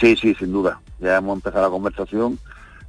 Sí, 0.00 0.16
sí, 0.16 0.34
sin 0.34 0.52
duda. 0.52 0.80
Ya 0.98 1.16
hemos 1.16 1.36
empezado 1.36 1.62
la 1.62 1.70
conversación 1.70 2.38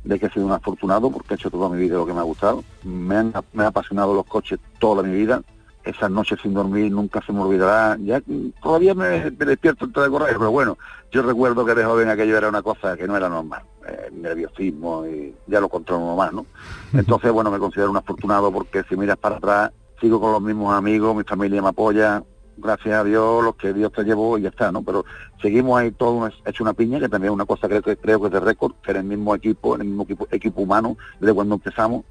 de 0.03 0.19
que 0.19 0.25
he 0.25 0.31
sido 0.31 0.45
un 0.45 0.51
afortunado 0.51 1.11
porque 1.11 1.33
he 1.33 1.37
hecho 1.37 1.51
toda 1.51 1.69
mi 1.69 1.79
vida 1.79 1.95
lo 1.95 2.05
que 2.05 2.13
me 2.13 2.19
ha 2.19 2.23
gustado. 2.23 2.63
Me 2.83 3.15
han, 3.15 3.33
me 3.53 3.63
han 3.63 3.67
apasionado 3.67 4.13
los 4.13 4.25
coches 4.25 4.59
toda 4.79 5.03
mi 5.03 5.15
vida 5.15 5.41
esas 5.85 6.09
noches 6.09 6.39
sin 6.41 6.53
dormir 6.53 6.91
nunca 6.91 7.21
se 7.21 7.31
me 7.31 7.41
olvidará. 7.41 7.97
Ya 8.01 8.21
todavía 8.61 8.93
me, 8.93 9.31
despierto 9.31 9.85
antes 9.85 10.03
de 10.03 10.09
correr, 10.09 10.35
pero 10.37 10.51
bueno, 10.51 10.77
yo 11.11 11.21
recuerdo 11.21 11.65
que 11.65 11.75
de 11.75 11.85
joven 11.85 12.09
aquello 12.09 12.37
era 12.37 12.49
una 12.49 12.61
cosa 12.61 12.97
que 12.97 13.07
no 13.07 13.15
era 13.15 13.29
normal, 13.29 13.63
eh, 13.87 14.09
nerviosismo 14.11 15.05
y 15.05 15.35
ya 15.47 15.59
lo 15.59 15.69
controlo 15.69 16.15
más, 16.15 16.33
¿no? 16.33 16.45
Entonces, 16.93 17.31
bueno, 17.31 17.51
me 17.51 17.59
considero 17.59 17.91
un 17.91 17.97
afortunado 17.97 18.51
porque 18.51 18.83
si 18.89 18.95
miras 18.95 19.17
para 19.17 19.37
atrás, 19.37 19.71
sigo 20.01 20.19
con 20.19 20.31
los 20.31 20.41
mismos 20.41 20.73
amigos, 20.73 21.15
mi 21.15 21.23
familia 21.23 21.61
me 21.61 21.69
apoya, 21.69 22.23
gracias 22.57 22.95
a 22.95 23.03
Dios, 23.03 23.43
los 23.43 23.55
que 23.55 23.73
Dios 23.73 23.91
te 23.91 24.03
llevó 24.03 24.37
y 24.37 24.43
ya 24.43 24.49
está, 24.49 24.71
¿no? 24.71 24.81
Pero 24.81 25.05
seguimos 25.41 25.79
ahí 25.79 25.91
todo 25.91 26.29
hecho 26.45 26.63
una 26.63 26.73
piña, 26.73 26.99
que 26.99 27.09
también 27.09 27.31
es 27.31 27.35
una 27.35 27.45
cosa 27.45 27.67
que 27.67 27.81
creo 27.81 28.19
que 28.19 28.27
es 28.27 28.33
de 28.33 28.39
récord, 28.39 28.73
en 28.87 28.95
el 28.95 29.03
mismo 29.03 29.35
equipo, 29.35 29.75
el 29.75 29.85
mismo 29.85 30.03
equipo, 30.03 30.27
equipo 30.31 30.61
humano, 30.61 30.97
desde 31.19 31.33
cuando 31.33 31.55
empezamos, 31.55 32.05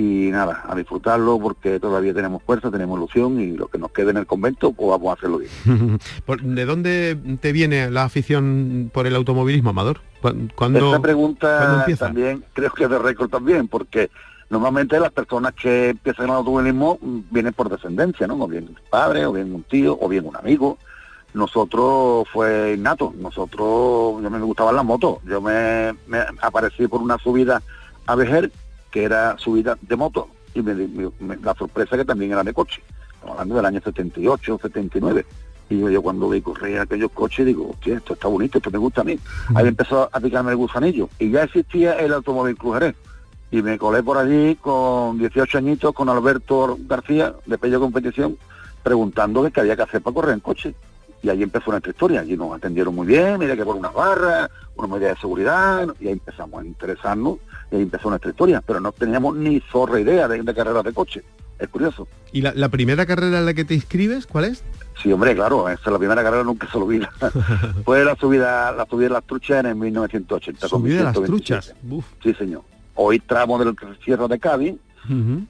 y 0.00 0.30
nada, 0.30 0.62
a 0.66 0.74
disfrutarlo 0.74 1.38
porque 1.38 1.78
todavía 1.78 2.14
tenemos 2.14 2.42
fuerza, 2.42 2.70
tenemos 2.70 2.98
ilusión 2.98 3.38
y 3.38 3.52
lo 3.52 3.68
que 3.68 3.78
nos 3.78 3.92
quede 3.92 4.10
en 4.10 4.16
el 4.16 4.26
convento, 4.26 4.72
pues 4.72 4.88
vamos 4.88 5.10
a 5.10 5.12
hacerlo 5.12 5.38
bien. 5.38 5.98
¿De 6.54 6.64
dónde 6.64 7.18
te 7.40 7.52
viene 7.52 7.90
la 7.90 8.04
afición 8.04 8.90
por 8.94 9.06
el 9.06 9.14
automovilismo, 9.14 9.70
Amador? 9.70 10.00
¿Cuándo, 10.54 10.86
Esta 10.86 11.00
pregunta 11.00 11.86
también 11.98 12.44
creo 12.54 12.70
que 12.72 12.84
es 12.84 12.90
de 12.90 12.98
récord 12.98 13.28
también, 13.28 13.68
porque 13.68 14.10
normalmente 14.48 14.98
las 14.98 15.12
personas 15.12 15.52
que 15.54 15.90
empiezan 15.90 16.26
el 16.26 16.32
automovilismo 16.32 16.98
vienen 17.30 17.52
por 17.52 17.68
descendencia, 17.68 18.26
¿no? 18.26 18.34
O 18.42 18.48
bien 18.48 18.68
un 18.68 18.78
padre, 18.88 19.26
o 19.26 19.32
bien 19.32 19.54
un 19.54 19.64
tío, 19.64 19.98
o 20.00 20.08
bien 20.08 20.26
un 20.26 20.36
amigo. 20.36 20.78
Nosotros 21.34 22.26
fue 22.32 22.74
innato, 22.76 23.14
nosotros, 23.18 24.22
yo 24.22 24.30
me 24.30 24.40
gustaban 24.40 24.74
las 24.74 24.84
motos, 24.84 25.18
yo 25.26 25.40
me, 25.40 25.92
me 26.06 26.24
aparecí 26.40 26.88
por 26.88 27.02
una 27.02 27.18
subida 27.18 27.62
a 28.06 28.14
Vejer 28.16 28.50
que 28.90 29.04
era 29.04 29.38
subida 29.38 29.78
de 29.80 29.96
moto 29.96 30.28
y 30.54 30.62
me, 30.62 31.36
la 31.42 31.54
sorpresa 31.54 31.96
que 31.96 32.04
también 32.04 32.32
era 32.32 32.42
de 32.42 32.52
coche. 32.52 32.82
Estamos 33.14 33.32
hablando 33.32 33.56
del 33.56 33.66
año 33.66 33.80
78, 33.82 34.58
79. 34.62 35.26
Y 35.68 35.78
yo, 35.78 35.88
yo 35.88 36.02
cuando 36.02 36.28
vi 36.28 36.40
correr 36.40 36.80
aquellos 36.80 37.12
coches 37.12 37.46
digo, 37.46 37.70
hostia, 37.70 37.96
esto 37.96 38.14
está 38.14 38.26
bonito, 38.26 38.58
esto 38.58 38.70
me 38.70 38.78
gusta 38.78 39.02
a 39.02 39.04
mí. 39.04 39.18
Ahí 39.54 39.68
empezó 39.68 40.08
a 40.12 40.20
picarme 40.20 40.50
el 40.50 40.56
gusanillo. 40.56 41.08
Y 41.18 41.30
ya 41.30 41.44
existía 41.44 41.94
el 41.94 42.12
automóvil 42.12 42.56
Crujeré. 42.56 42.94
Y 43.52 43.62
me 43.62 43.78
colé 43.78 44.02
por 44.02 44.16
allí 44.16 44.56
con 44.56 45.18
18 45.18 45.58
añitos 45.58 45.92
con 45.92 46.08
Alberto 46.08 46.76
García, 46.80 47.34
de 47.46 47.58
Pello 47.58 47.80
Competición, 47.80 48.36
preguntándole 48.82 49.50
qué 49.50 49.60
había 49.60 49.76
que 49.76 49.82
hacer 49.82 50.02
para 50.02 50.14
correr 50.14 50.34
en 50.34 50.40
coche. 50.40 50.74
Y 51.22 51.28
ahí 51.28 51.42
empezó 51.42 51.70
nuestra 51.70 51.90
historia. 51.90 52.20
Allí 52.20 52.36
nos 52.36 52.56
atendieron 52.56 52.94
muy 52.94 53.06
bien, 53.06 53.38
mira 53.38 53.54
que 53.54 53.64
por 53.64 53.76
una 53.76 53.90
barra, 53.90 54.50
una 54.76 54.88
medida 54.88 55.10
de 55.10 55.16
seguridad, 55.16 55.86
y 56.00 56.06
ahí 56.06 56.12
empezamos 56.12 56.62
a 56.62 56.64
interesarnos 56.64 57.38
y 57.70 57.76
ahí 57.76 57.82
empezó 57.82 58.08
nuestra 58.08 58.30
historia, 58.30 58.62
pero 58.66 58.80
no 58.80 58.92
teníamos 58.92 59.36
ni 59.36 59.60
zorra 59.72 60.00
idea 60.00 60.28
de, 60.28 60.42
de 60.42 60.54
carreras 60.54 60.84
de 60.84 60.92
coche. 60.92 61.22
Es 61.60 61.68
curioso. 61.68 62.08
¿Y 62.32 62.40
la, 62.40 62.68
primera 62.70 63.04
carrera 63.04 63.38
en 63.38 63.46
la 63.46 63.52
que 63.52 63.66
te 63.66 63.74
inscribes, 63.74 64.26
cuál 64.26 64.46
es? 64.46 64.64
Sí, 65.02 65.12
hombre, 65.12 65.34
claro, 65.34 65.68
esa 65.68 65.80
es 65.84 65.92
la 65.92 65.98
primera 65.98 66.22
carrera 66.22 66.42
nunca 66.42 66.66
se 66.70 66.78
lo 66.78 66.86
vi. 66.86 67.00
Fue 67.84 68.02
la 68.02 68.16
subida, 68.16 68.72
la 68.72 68.86
subida 68.86 69.08
de 69.08 69.14
las 69.14 69.24
truchas 69.24 69.64
en 69.64 69.78
1980. 69.78 70.68
¿Subida 70.68 70.98
de 70.98 71.04
las 71.04 71.14
truchas? 71.14 71.74
Sí, 72.22 72.32
señor. 72.34 72.62
Hoy 72.94 73.18
tramo 73.18 73.58
del 73.62 73.76
cierre 74.02 74.26
de 74.26 74.38
Cádiz, 74.38 74.76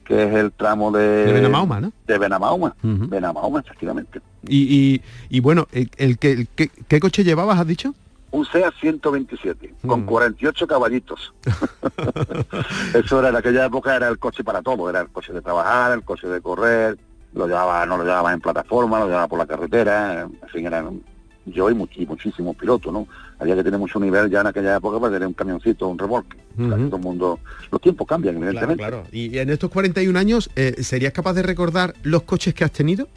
que 0.05 0.23
es 0.23 0.33
el 0.33 0.51
tramo 0.51 0.91
de... 0.91 1.25
De 1.25 1.33
Benamauma, 1.33 1.79
¿no? 1.79 1.93
De 2.05 2.17
Benamauma, 2.17 2.75
Benamauma, 2.81 3.59
efectivamente. 3.61 4.19
Y, 4.47 5.01
y, 5.29 5.39
bueno, 5.39 5.67
el, 5.71 5.89
el, 5.97 6.17
¿qué 6.17 6.99
coche 6.99 7.23
llevabas, 7.23 7.57
has 7.57 7.67
dicho? 7.67 7.95
Un 8.31 8.45
SEA 8.45 8.71
127 8.79 9.75
con 9.85 10.05
48 10.05 10.65
mm. 10.65 10.67
caballitos. 10.67 11.33
Eso 12.93 13.19
era 13.19 13.29
en 13.29 13.35
aquella 13.35 13.65
época 13.65 13.95
era 13.95 14.07
el 14.07 14.17
coche 14.17 14.43
para 14.43 14.61
todo, 14.61 14.89
era 14.89 15.01
el 15.01 15.09
coche 15.09 15.33
de 15.33 15.41
trabajar, 15.41 15.91
el 15.91 16.03
coche 16.03 16.27
de 16.27 16.41
correr, 16.41 16.97
lo 17.33 17.47
llevaba, 17.47 17.85
no 17.85 17.97
lo 17.97 18.03
llevaba 18.03 18.33
en 18.33 18.41
plataforma, 18.41 18.99
lo 18.99 19.05
llevaba 19.07 19.27
por 19.27 19.39
la 19.39 19.45
carretera, 19.45 20.21
en 20.21 20.49
fin, 20.49 20.65
eran 20.65 21.01
yo 21.45 21.69
y, 21.69 21.73
muchísimos 21.73 22.55
pilotos, 22.55 22.93
¿no? 22.93 23.07
Había 23.39 23.55
que 23.55 23.63
tener 23.63 23.79
mucho 23.79 23.99
nivel 23.99 24.29
ya 24.29 24.41
en 24.41 24.47
aquella 24.47 24.77
época 24.77 24.99
para 24.99 25.13
tener 25.13 25.27
un 25.27 25.33
camioncito, 25.33 25.87
un 25.87 25.97
remolque. 25.97 26.37
todo 26.55 26.95
el 26.95 27.01
mundo, 27.01 27.39
los 27.71 27.81
tiempos 27.81 28.07
cambian, 28.07 28.37
evidentemente. 28.37 28.77
Claro, 28.77 29.03
Y 29.11 29.37
en 29.37 29.49
estos 29.49 29.71
41 29.71 30.17
años, 30.17 30.49
eh, 30.55 30.83
¿serías 30.83 31.13
capaz 31.13 31.33
de 31.33 31.43
recordar 31.43 31.95
los 32.03 32.23
coches 32.23 32.53
que 32.53 32.63
has 32.63 32.71
tenido? 32.71 33.07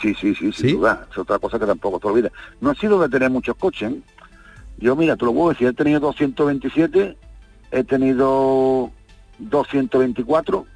Sí, 0.00 0.14
sí, 0.20 0.34
sí, 0.34 0.52
sin 0.52 0.76
duda. 0.76 1.06
Es 1.10 1.18
otra 1.18 1.38
cosa 1.38 1.58
que 1.58 1.66
tampoco 1.66 1.98
te 1.98 2.08
olvidas. 2.08 2.32
No 2.60 2.70
ha 2.70 2.74
sido 2.74 3.00
de 3.00 3.08
tener 3.08 3.30
muchos 3.30 3.56
coches, 3.56 3.92
¿eh? 3.92 4.00
Yo, 4.78 4.96
mira, 4.96 5.16
te 5.16 5.24
lo 5.24 5.32
puedo 5.32 5.50
decir, 5.50 5.68
he 5.68 5.72
tenido 5.72 6.00
227, 6.00 7.16
he 7.70 7.84
tenido 7.84 8.90
224, 9.38 10.66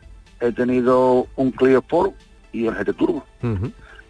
he 0.40 0.52
tenido 0.52 1.26
un 1.36 1.50
Clio 1.50 1.78
Sport 1.80 2.14
y 2.52 2.66
el 2.66 2.74
GT 2.74 2.94
Turbo. 2.94 3.24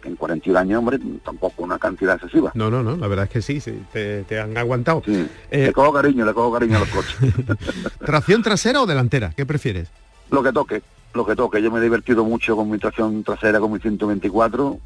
En 0.03 0.15
41 0.15 0.57
años, 0.57 0.79
hombre, 0.79 0.97
tampoco 1.25 1.63
una 1.63 1.77
cantidad 1.77 2.15
excesiva. 2.15 2.51
No, 2.53 2.69
no, 2.69 2.81
no, 2.81 2.95
la 2.95 3.07
verdad 3.07 3.25
es 3.25 3.31
que 3.31 3.41
sí, 3.41 3.59
sí 3.59 3.83
te, 3.91 4.39
han 4.39 4.57
aguantado. 4.57 5.01
Sí. 5.05 5.27
Eh, 5.51 5.65
le 5.65 5.73
cojo 5.73 5.91
cariño, 5.91 6.25
le 6.25 6.33
cojo 6.33 6.53
cariño 6.53 6.77
a 6.77 6.79
los 6.79 6.89
coches. 6.89 7.17
¿Tracción 8.05 8.41
trasera 8.41 8.81
o 8.81 8.85
delantera? 8.85 9.33
¿Qué 9.35 9.45
prefieres? 9.45 9.89
Lo 10.31 10.41
que 10.41 10.53
toque, 10.53 10.81
lo 11.13 11.25
que 11.25 11.35
toque. 11.35 11.61
Yo 11.61 11.69
me 11.69 11.79
he 11.79 11.83
divertido 11.83 12.23
mucho 12.23 12.55
con 12.55 12.69
mi 12.69 12.77
tracción 12.77 13.23
trasera, 13.23 13.59
con 13.59 13.73
mi 13.73 13.79
124 13.79 14.79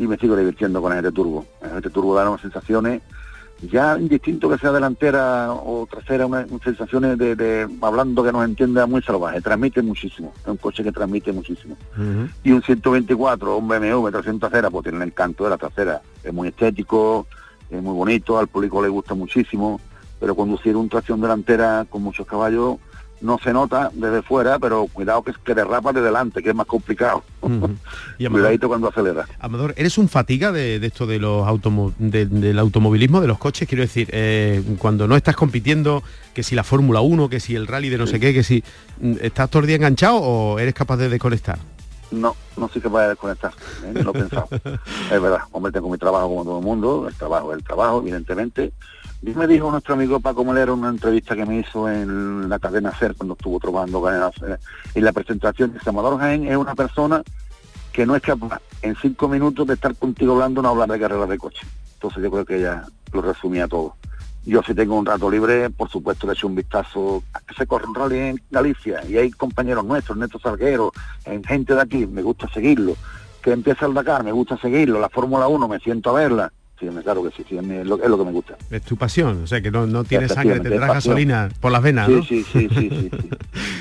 y 0.00 0.06
me 0.08 0.16
sigo 0.16 0.34
divirtiendo 0.34 0.82
con 0.82 0.92
el 0.92 1.02
GT 1.02 1.14
Turbo. 1.14 1.46
El 1.62 1.70
GT 1.80 1.92
Turbo 1.92 2.16
da 2.16 2.28
unas 2.28 2.40
sensaciones 2.40 3.02
ya 3.62 3.98
indistinto 3.98 4.48
que 4.48 4.58
sea 4.58 4.72
delantera 4.72 5.52
o 5.52 5.86
trasera, 5.90 6.26
una, 6.26 6.46
sensaciones 6.64 7.18
de, 7.18 7.68
hablando 7.82 8.22
que 8.22 8.32
nos 8.32 8.44
entienda 8.44 8.86
muy 8.86 9.02
salvaje, 9.02 9.40
transmite 9.40 9.82
muchísimo, 9.82 10.32
es 10.40 10.46
un 10.46 10.56
coche 10.56 10.82
que 10.82 10.92
transmite 10.92 11.32
muchísimo. 11.32 11.76
Y 12.42 12.52
un 12.52 12.62
124, 12.62 13.56
un 13.56 13.68
BMW 13.68 14.08
300 14.08 14.40
trasera, 14.40 14.70
pues 14.70 14.84
tiene 14.84 14.98
el 14.98 15.10
encanto 15.10 15.44
de 15.44 15.50
la 15.50 15.58
trasera, 15.58 16.00
es 16.22 16.32
muy 16.32 16.48
estético, 16.48 17.26
es 17.70 17.82
muy 17.82 17.94
bonito, 17.94 18.38
al 18.38 18.48
público 18.48 18.82
le 18.82 18.88
gusta 18.88 19.14
muchísimo, 19.14 19.80
pero 20.18 20.34
conducir 20.34 20.76
un 20.76 20.88
tracción 20.88 21.20
delantera 21.20 21.86
con 21.88 22.02
muchos 22.02 22.26
caballos 22.26 22.78
no 23.20 23.38
se 23.38 23.52
nota 23.52 23.90
desde 23.92 24.22
fuera, 24.22 24.58
pero 24.58 24.86
cuidado 24.86 25.22
que, 25.22 25.32
que 25.44 25.54
derrapa 25.54 25.92
de 25.92 26.00
delante, 26.00 26.42
que 26.42 26.50
es 26.50 26.54
más 26.54 26.66
complicado. 26.66 27.22
y 28.18 28.26
Cuidadito 28.28 28.68
cuando 28.68 28.88
acelera. 28.88 29.26
Amador, 29.38 29.74
¿eres 29.76 29.98
un 29.98 30.08
fatiga 30.08 30.52
de, 30.52 30.76
esto 30.76 31.06
de 31.06 31.18
los 31.18 31.46
del 31.98 32.58
automovilismo, 32.58 33.20
de 33.20 33.26
los 33.26 33.38
coches? 33.38 33.68
Quiero 33.68 33.82
decir, 33.82 34.08
eh, 34.12 34.62
cuando 34.78 35.06
no 35.06 35.16
estás 35.16 35.36
compitiendo, 35.36 36.02
que 36.34 36.42
si 36.42 36.54
la 36.54 36.64
Fórmula 36.64 37.00
1, 37.00 37.28
que 37.28 37.40
si 37.40 37.54
el 37.54 37.66
rally 37.66 37.88
de 37.88 37.98
no 37.98 38.06
sé 38.06 38.20
qué, 38.20 38.32
que 38.32 38.42
si 38.42 38.64
mm, 39.00 39.14
estás 39.20 39.50
todo 39.50 39.60
el 39.60 39.66
día 39.66 39.76
enganchado 39.76 40.16
o 40.16 40.58
eres 40.58 40.74
capaz 40.74 40.96
de 40.96 41.08
desconectar? 41.08 41.58
No, 42.10 42.34
no 42.56 42.68
soy 42.68 42.80
capaz 42.80 43.02
de 43.02 43.08
desconectar, 43.10 43.52
¿eh? 43.84 44.02
lo 44.02 44.10
he 44.10 44.14
pensado. 44.14 44.48
es 45.12 45.22
verdad, 45.22 45.40
hombre, 45.52 45.70
tengo 45.70 45.88
mi 45.88 45.98
trabajo 45.98 46.28
como 46.28 46.44
todo 46.44 46.58
el 46.58 46.64
mundo, 46.64 47.06
el 47.08 47.14
trabajo 47.14 47.52
es 47.52 47.58
el 47.58 47.64
trabajo, 47.64 48.00
evidentemente, 48.00 48.72
y 49.22 49.30
me 49.30 49.46
dijo 49.46 49.70
nuestro 49.70 49.94
amigo 49.94 50.18
Paco 50.20 50.44
Molero 50.44 50.72
en 50.72 50.80
una 50.80 50.88
entrevista 50.88 51.36
que 51.36 51.44
me 51.44 51.58
hizo 51.58 51.90
en 51.90 52.48
la 52.48 52.58
cadena 52.58 52.96
SER 52.98 53.14
cuando 53.14 53.34
estuvo 53.34 53.60
cadena 53.60 54.30
SER, 54.32 54.58
en 54.94 55.04
la 55.04 55.12
presentación 55.12 55.72
de 55.72 55.80
Amador 55.84 56.18
Jaén 56.18 56.48
es 56.48 56.56
una 56.56 56.74
persona 56.74 57.22
que 57.92 58.06
no 58.06 58.16
es 58.16 58.22
capaz 58.22 58.60
en 58.80 58.96
cinco 58.96 59.28
minutos 59.28 59.66
de 59.66 59.74
estar 59.74 59.94
contigo 59.94 60.32
hablando 60.32 60.62
no 60.62 60.70
hablar 60.70 60.88
de 60.88 60.98
carreras 60.98 61.28
de 61.28 61.36
coche. 61.36 61.66
Entonces 61.94 62.22
yo 62.22 62.30
creo 62.30 62.44
que 62.46 62.58
ella 62.58 62.86
lo 63.12 63.20
resumía 63.20 63.68
todo. 63.68 63.94
Yo 64.46 64.62
si 64.62 64.72
tengo 64.72 64.98
un 64.98 65.04
rato 65.04 65.30
libre, 65.30 65.68
por 65.68 65.90
supuesto 65.90 66.26
le 66.26 66.32
echo 66.32 66.46
un 66.46 66.54
vistazo 66.54 67.22
a 67.34 67.40
que 67.40 67.54
se 67.54 67.66
corre 67.66 67.86
un 67.86 67.94
rally 67.94 68.18
en 68.18 68.42
Galicia 68.50 69.04
y 69.06 69.18
hay 69.18 69.30
compañeros 69.30 69.84
nuestros, 69.84 70.16
Neto 70.16 70.38
Salguero, 70.38 70.92
en 71.26 71.44
gente 71.44 71.74
de 71.74 71.82
aquí, 71.82 72.06
me 72.06 72.22
gusta 72.22 72.48
seguirlo. 72.54 72.96
Que 73.42 73.52
empieza 73.52 73.84
el 73.84 73.92
Dakar, 73.92 74.24
me 74.24 74.32
gusta 74.32 74.56
seguirlo, 74.56 74.98
la 74.98 75.10
Fórmula 75.10 75.46
1 75.46 75.68
me 75.68 75.78
siento 75.78 76.10
a 76.10 76.14
verla 76.14 76.52
Sí, 76.80 76.86
claro 77.04 77.22
que 77.22 77.30
sí, 77.36 77.44
sí 77.46 77.58
es, 77.58 77.86
lo, 77.86 77.98
que 77.98 78.24
me 78.24 78.32
gusta. 78.32 78.56
Es 78.70 78.80
tu 78.82 78.96
pasión, 78.96 79.42
o 79.44 79.46
sea 79.46 79.60
que 79.60 79.70
no, 79.70 79.86
no 79.86 80.02
tienes 80.02 80.32
sangre, 80.32 80.60
te 80.60 80.70
traes 80.70 80.94
gasolina 80.94 81.50
por 81.60 81.70
las 81.70 81.82
venas, 81.82 82.08
¿no? 82.08 82.22
Sí, 82.24 82.42
sí, 82.42 82.68
sí, 82.74 82.88
sí, 82.90 83.10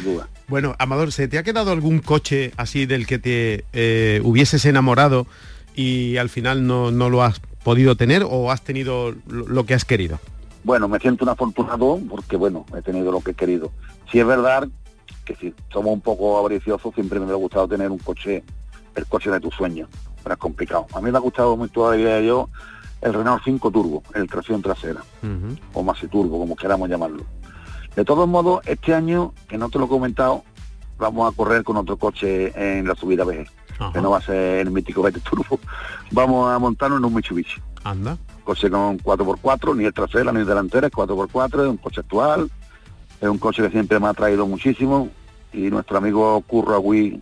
duda. 0.03 0.27
Bueno, 0.49 0.75
Amador, 0.79 1.11
¿se 1.11 1.27
te 1.27 1.37
ha 1.37 1.43
quedado 1.43 1.71
algún 1.71 1.99
coche 1.99 2.51
así 2.57 2.87
del 2.87 3.05
que 3.05 3.19
te 3.19 3.65
eh, 3.71 4.19
hubieses 4.23 4.65
enamorado 4.65 5.27
y 5.75 6.17
al 6.17 6.27
final 6.27 6.65
no, 6.65 6.89
no 6.89 7.11
lo 7.11 7.21
has 7.21 7.39
podido 7.63 7.95
tener 7.95 8.25
o 8.27 8.51
has 8.51 8.63
tenido 8.63 9.13
lo 9.27 9.65
que 9.65 9.75
has 9.75 9.85
querido? 9.85 10.19
Bueno, 10.63 10.87
me 10.87 10.97
siento 10.97 11.23
un 11.23 11.29
afortunado 11.29 11.99
porque, 12.09 12.35
bueno, 12.35 12.65
he 12.75 12.81
tenido 12.81 13.11
lo 13.11 13.21
que 13.21 13.31
he 13.31 13.35
querido. 13.35 13.71
Si 14.11 14.19
es 14.19 14.25
verdad 14.25 14.67
que 15.23 15.35
si 15.35 15.53
somos 15.71 15.93
un 15.93 16.01
poco 16.01 16.39
avariciosos, 16.39 16.95
siempre 16.95 17.19
me 17.19 17.31
ha 17.31 17.35
gustado 17.35 17.67
tener 17.67 17.91
un 17.91 17.99
coche, 17.99 18.43
el 18.95 19.05
coche 19.05 19.29
de 19.29 19.39
tu 19.39 19.51
sueño, 19.51 19.87
pero 20.23 20.33
es 20.33 20.39
complicado. 20.39 20.87
A 20.93 20.99
mí 20.99 21.11
me 21.11 21.17
ha 21.17 21.21
gustado 21.21 21.55
mucho 21.55 21.73
todavía 21.73 22.19
yo 22.21 22.49
el 23.01 23.13
Renault 23.13 23.41
5 23.43 23.71
Turbo, 23.71 24.03
el 24.13 24.27
tracción 24.27 24.61
trasera, 24.61 25.01
o 25.73 25.83
Maxi 25.83 26.07
Turbo, 26.07 26.39
como 26.39 26.55
queramos 26.55 26.89
llamarlo. 26.89 27.23
De 27.95 28.05
todos 28.05 28.27
modos, 28.27 28.61
este 28.65 28.93
año, 28.93 29.33
que 29.47 29.57
no 29.57 29.69
te 29.69 29.79
lo 29.79 29.85
he 29.85 29.89
comentado, 29.89 30.43
vamos 30.97 31.31
a 31.31 31.35
correr 31.35 31.63
con 31.63 31.77
otro 31.77 31.97
coche 31.97 32.51
en 32.55 32.87
la 32.87 32.95
subida 32.95 33.23
BG, 33.23 33.47
que 33.93 34.01
no 34.01 34.11
va 34.11 34.17
a 34.17 34.21
ser 34.21 34.59
el 34.59 34.71
mítico 34.71 35.01
BT 35.01 35.19
Turbo, 35.21 35.59
vamos 36.11 36.51
a 36.51 36.59
montarnos 36.59 36.99
en 36.99 37.05
un 37.05 37.13
Mitsubishi. 37.13 37.61
Anda. 37.83 38.17
Coche 38.43 38.69
con 38.69 38.97
4x4, 38.99 39.75
ni 39.75 39.85
el 39.85 39.93
trasera 39.93 40.31
ni 40.31 40.41
el 40.41 40.45
delantera, 40.45 40.87
es 40.87 40.93
4x4, 40.93 41.63
es 41.63 41.69
un 41.69 41.77
coche 41.77 42.01
actual, 42.01 42.51
es 43.21 43.29
un 43.29 43.37
coche 43.37 43.63
que 43.63 43.69
siempre 43.69 43.99
me 43.99 44.07
ha 44.07 44.13
traído 44.13 44.45
muchísimo, 44.45 45.09
y 45.53 45.69
nuestro 45.69 45.97
amigo 45.97 46.41
Curro 46.41 46.75
Agui 46.75 47.21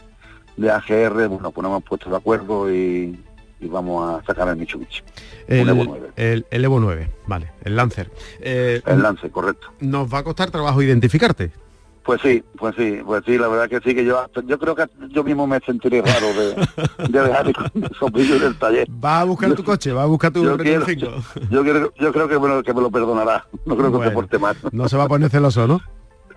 de 0.58 0.72
AGR, 0.72 1.28
bueno, 1.28 1.52
pues 1.52 1.64
nos 1.64 1.72
hemos 1.72 1.84
puesto 1.84 2.10
de 2.10 2.18
acuerdo 2.18 2.74
y 2.74 3.24
y 3.60 3.68
vamos 3.68 4.22
a 4.22 4.26
sacar 4.26 4.48
el 4.50 4.58
Mitsubishi. 4.58 5.02
El, 5.48 5.70
Evo 5.70 5.84
9. 5.86 6.12
El, 6.16 6.66
Evo 6.66 6.80
9, 6.80 7.10
vale, 7.26 7.52
el 7.64 7.76
Lancer. 7.76 8.12
Eh, 8.40 8.82
el 8.86 9.02
Lancer, 9.02 9.32
correcto. 9.32 9.68
¿Nos 9.80 10.12
va 10.14 10.20
a 10.20 10.24
costar 10.24 10.52
trabajo 10.52 10.82
identificarte? 10.82 11.52
Pues 12.08 12.22
sí, 12.22 12.42
pues 12.58 12.74
sí, 12.78 13.00
pues 13.06 13.22
sí, 13.26 13.38
la 13.38 13.50
verdad 13.50 13.68
que 13.68 13.82
sí, 13.82 13.94
que 13.94 14.06
yo 14.06 14.26
yo 14.46 14.58
creo 14.58 14.76
que 14.76 14.86
yo 15.10 15.26
mismo 15.26 15.46
me 15.46 15.60
sentiré 15.60 16.02
raro 16.02 16.28
de, 16.28 16.56
de 17.10 17.22
dejar 17.22 17.48
el 17.48 18.40
del 18.40 18.58
taller. 18.58 18.88
Va 18.90 19.20
a 19.20 19.24
buscar 19.26 19.54
tu 19.56 19.64
coche, 19.66 19.92
va 19.92 20.04
a 20.04 20.06
buscar 20.06 20.32
tu 20.32 20.42
yo, 20.42 20.56
quiero, 20.58 20.86
yo, 22.00 22.14
creo 22.14 22.30
que 22.30 22.40
me, 22.40 22.64
que 22.64 22.74
me 22.74 22.80
lo 22.80 22.90
perdonará, 22.90 23.46
no 23.66 23.76
creo 23.76 23.92
que 23.92 24.08
se 24.08 24.12
porte 24.12 24.40
mal. 24.40 24.56
No 24.72 24.88
se 24.88 24.96
va 24.96 25.04
a 25.04 25.08
poner 25.10 25.30
celoso, 25.30 25.68
¿no? 25.68 25.82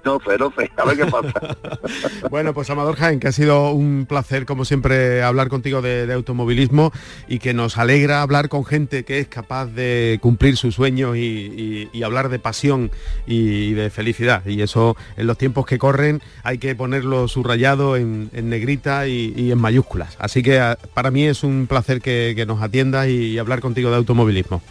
No 0.05 0.19
sé, 0.21 0.39
no 0.39 0.53
sé, 0.57 0.71
a 0.77 0.85
ver 0.85 0.97
qué 0.97 1.07
pasa. 1.07 1.57
bueno, 2.31 2.55
pues 2.55 2.71
Amador 2.71 2.97
Jaén, 2.97 3.21
que 3.21 3.29
ha 3.29 3.33
sido 3.33 3.73
un 3.73 4.07
placer, 4.09 4.47
como 4.47 4.65
siempre, 4.65 5.23
hablar 5.23 5.49
contigo 5.49 5.83
de, 5.83 6.11
automovilismo 6.13 6.93
y 7.29 7.39
que 7.39 7.55
nos 7.55 7.79
alegra 7.79 8.23
hablar 8.23 8.49
con 8.49 8.65
gente 8.65 9.05
que 9.05 9.19
es 9.19 9.29
capaz 9.29 9.67
de 9.67 10.19
cumplir 10.23 10.57
sus 10.57 10.75
sueños 10.75 11.17
y, 11.17 11.89
hablar 12.03 12.31
de 12.31 12.39
pasión 12.39 12.91
y, 13.27 13.73
de 13.75 13.91
felicidad. 13.91 14.45
Y 14.47 14.63
eso, 14.63 14.97
en 15.17 15.27
los 15.27 15.39
tiempos 15.39 15.67
que 15.67 15.79
corren, 15.79 16.23
hay 16.43 16.59
que 16.59 16.75
ponerlo 16.75 17.29
subrayado 17.29 17.97
en, 17.97 18.31
negrita 18.33 19.07
y, 19.07 19.53
en 19.53 19.59
mayúsculas. 19.59 20.17
Así 20.19 20.43
que 20.43 20.77
para 20.95 21.11
mí 21.11 21.25
es 21.25 21.45
un 21.45 21.67
placer 21.67 22.01
que, 22.01 22.33
que 22.35 22.47
nos 22.47 22.63
atiendas 22.63 23.09
y 23.09 23.39
hablar 23.39 23.61
contigo 23.61 23.91
de 23.91 23.97
automovilismo. 23.97 24.63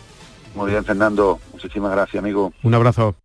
Muy 0.55 0.71
bien, 0.71 0.83
Fernando. 0.83 1.39
Muchísimas 1.53 1.91
gracias, 1.91 2.21
amigo. 2.21 2.51
Un 2.63 2.73
abrazo. 2.73 3.15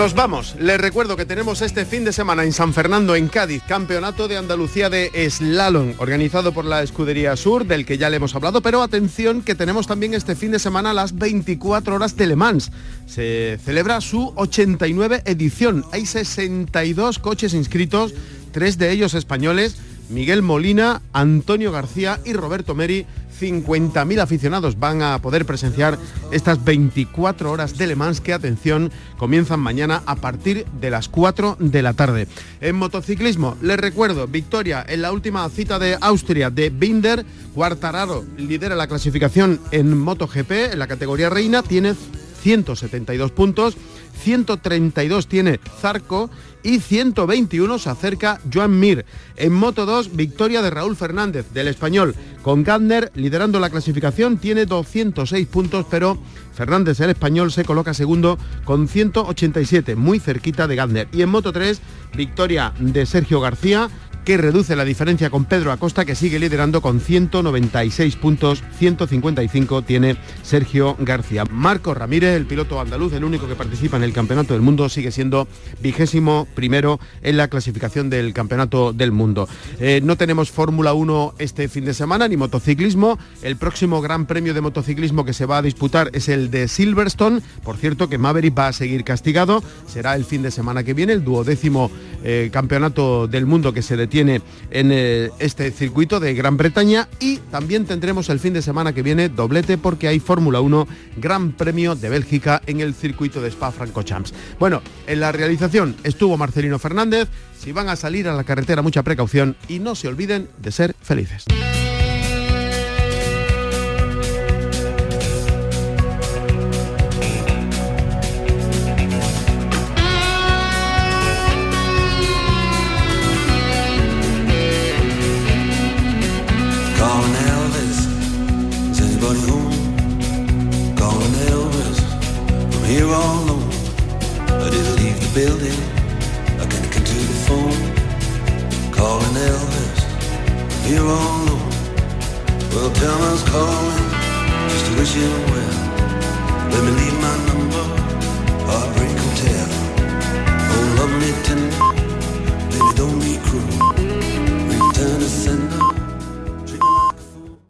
Nos 0.00 0.14
vamos. 0.14 0.56
Les 0.58 0.80
recuerdo 0.80 1.14
que 1.14 1.26
tenemos 1.26 1.60
este 1.60 1.84
fin 1.84 2.06
de 2.06 2.14
semana 2.14 2.44
en 2.44 2.54
San 2.54 2.72
Fernando, 2.72 3.14
en 3.14 3.28
Cádiz, 3.28 3.62
Campeonato 3.68 4.28
de 4.28 4.38
Andalucía 4.38 4.88
de 4.88 5.10
Slalom, 5.28 5.92
organizado 5.98 6.52
por 6.52 6.64
la 6.64 6.82
Escudería 6.82 7.36
Sur, 7.36 7.66
del 7.66 7.84
que 7.84 7.98
ya 7.98 8.08
le 8.08 8.16
hemos 8.16 8.34
hablado, 8.34 8.62
pero 8.62 8.82
atención 8.82 9.42
que 9.42 9.54
tenemos 9.54 9.86
también 9.86 10.14
este 10.14 10.36
fin 10.36 10.52
de 10.52 10.58
semana 10.58 10.94
las 10.94 11.18
24 11.18 11.94
horas 11.94 12.16
de 12.16 12.26
Le 12.28 12.34
Mans. 12.34 12.72
Se 13.04 13.58
celebra 13.62 14.00
su 14.00 14.32
89 14.36 15.20
edición. 15.26 15.84
Hay 15.92 16.06
62 16.06 17.18
coches 17.18 17.52
inscritos, 17.52 18.14
tres 18.52 18.78
de 18.78 18.92
ellos 18.92 19.12
españoles, 19.12 19.76
Miguel 20.08 20.40
Molina, 20.40 21.02
Antonio 21.12 21.72
García 21.72 22.20
y 22.24 22.32
Roberto 22.32 22.74
Meri 22.74 23.04
50.000 23.40 24.20
aficionados 24.20 24.78
van 24.78 25.02
a 25.02 25.18
poder 25.20 25.46
presenciar 25.46 25.98
estas 26.30 26.62
24 26.64 27.50
horas 27.50 27.78
de 27.78 27.86
Le 27.86 27.96
Mans 27.96 28.20
que, 28.20 28.32
atención, 28.32 28.90
comienzan 29.16 29.60
mañana 29.60 30.02
a 30.06 30.16
partir 30.16 30.66
de 30.80 30.90
las 30.90 31.08
4 31.08 31.56
de 31.58 31.82
la 31.82 31.94
tarde. 31.94 32.28
En 32.60 32.76
motociclismo, 32.76 33.56
les 33.62 33.78
recuerdo, 33.78 34.26
victoria 34.26 34.84
en 34.86 35.02
la 35.02 35.12
última 35.12 35.48
cita 35.48 35.78
de 35.78 35.96
Austria 36.00 36.50
de 36.50 36.70
Binder, 36.70 37.24
Cuartararo 37.54 38.24
lidera 38.36 38.76
la 38.76 38.86
clasificación 38.86 39.60
en 39.70 39.98
MotoGP, 39.98 40.72
en 40.72 40.78
la 40.78 40.86
categoría 40.86 41.30
reina, 41.30 41.62
tiene 41.62 41.94
172 42.42 43.32
puntos, 43.32 43.76
132 44.20 45.26
tiene 45.26 45.60
Zarco 45.80 46.30
y 46.62 46.78
121 46.78 47.78
se 47.78 47.90
acerca 47.90 48.40
Joan 48.52 48.78
Mir. 48.78 49.04
En 49.36 49.52
Moto 49.52 49.86
2, 49.86 50.14
victoria 50.14 50.62
de 50.62 50.70
Raúl 50.70 50.96
Fernández, 50.96 51.46
del 51.52 51.68
español, 51.68 52.14
con 52.42 52.62
Gardner 52.62 53.10
liderando 53.14 53.58
la 53.60 53.70
clasificación, 53.70 54.38
tiene 54.38 54.66
206 54.66 55.46
puntos, 55.48 55.86
pero 55.90 56.18
Fernández, 56.54 57.00
el 57.00 57.10
español, 57.10 57.50
se 57.50 57.64
coloca 57.64 57.94
segundo 57.94 58.38
con 58.64 58.86
187, 58.86 59.96
muy 59.96 60.20
cerquita 60.20 60.66
de 60.66 60.76
Gardner. 60.76 61.08
Y 61.12 61.22
en 61.22 61.30
Moto 61.30 61.52
3, 61.52 61.80
victoria 62.14 62.74
de 62.78 63.06
Sergio 63.06 63.40
García, 63.40 63.88
que 64.24 64.36
reduce 64.36 64.76
la 64.76 64.84
diferencia 64.84 65.30
con 65.30 65.44
Pedro 65.44 65.72
Acosta, 65.72 66.04
que 66.04 66.14
sigue 66.14 66.38
liderando 66.38 66.80
con 66.80 67.00
196 67.00 68.16
puntos, 68.16 68.62
155 68.78 69.82
tiene 69.82 70.16
Sergio 70.42 70.96
García. 70.98 71.44
Marco 71.50 71.94
Ramírez, 71.94 72.36
el 72.36 72.46
piloto 72.46 72.80
andaluz, 72.80 73.12
el 73.12 73.24
único 73.24 73.48
que 73.48 73.54
participa 73.54 73.96
en 73.96 74.02
el 74.02 74.12
Campeonato 74.12 74.54
del 74.54 74.62
Mundo, 74.62 74.88
sigue 74.88 75.10
siendo 75.10 75.48
vigésimo 75.80 76.46
primero 76.54 77.00
en 77.22 77.36
la 77.36 77.48
clasificación 77.48 78.10
del 78.10 78.32
Campeonato 78.32 78.92
del 78.92 79.12
Mundo. 79.12 79.48
Eh, 79.78 80.00
no 80.02 80.16
tenemos 80.16 80.50
Fórmula 80.50 80.92
1 80.92 81.34
este 81.38 81.68
fin 81.68 81.84
de 81.84 81.94
semana, 81.94 82.28
ni 82.28 82.36
motociclismo. 82.36 83.18
El 83.42 83.56
próximo 83.56 84.00
Gran 84.00 84.26
Premio 84.26 84.54
de 84.54 84.60
Motociclismo 84.60 85.24
que 85.24 85.32
se 85.32 85.46
va 85.46 85.58
a 85.58 85.62
disputar 85.62 86.10
es 86.12 86.28
el 86.28 86.50
de 86.50 86.68
Silverstone. 86.68 87.40
Por 87.62 87.76
cierto, 87.76 88.08
que 88.08 88.18
Maverick 88.18 88.58
va 88.58 88.68
a 88.68 88.72
seguir 88.72 89.04
castigado. 89.04 89.62
Será 89.86 90.14
el 90.14 90.24
fin 90.24 90.42
de 90.42 90.50
semana 90.50 90.84
que 90.84 90.94
viene, 90.94 91.12
el 91.12 91.24
duodécimo 91.24 91.90
eh, 92.22 92.50
Campeonato 92.52 93.26
del 93.26 93.46
Mundo 93.46 93.72
que 93.72 93.82
se 93.82 93.96
tiene 94.10 94.42
en 94.70 94.90
eh, 94.92 95.30
este 95.38 95.70
circuito 95.70 96.20
de 96.20 96.34
Gran 96.34 96.56
Bretaña 96.56 97.08
y 97.18 97.38
también 97.38 97.86
tendremos 97.86 98.28
el 98.28 98.38
fin 98.38 98.52
de 98.52 98.60
semana 98.60 98.92
que 98.92 99.02
viene 99.02 99.30
doblete 99.30 99.78
porque 99.78 100.08
hay 100.08 100.20
Fórmula 100.20 100.60
1 100.60 100.86
Gran 101.16 101.52
Premio 101.52 101.94
de 101.94 102.10
Bélgica 102.10 102.60
en 102.66 102.80
el 102.80 102.92
circuito 102.92 103.40
de 103.40 103.48
Spa 103.48 103.70
Francorchamps. 103.70 104.34
Bueno, 104.58 104.82
en 105.06 105.20
la 105.20 105.32
realización 105.32 105.96
estuvo 106.04 106.36
Marcelino 106.36 106.78
Fernández. 106.78 107.28
Si 107.58 107.72
van 107.72 107.88
a 107.88 107.96
salir 107.96 108.28
a 108.28 108.34
la 108.34 108.44
carretera, 108.44 108.82
mucha 108.82 109.02
precaución 109.02 109.56
y 109.68 109.78
no 109.78 109.94
se 109.94 110.08
olviden 110.08 110.48
de 110.58 110.72
ser 110.72 110.94
felices. 111.00 111.44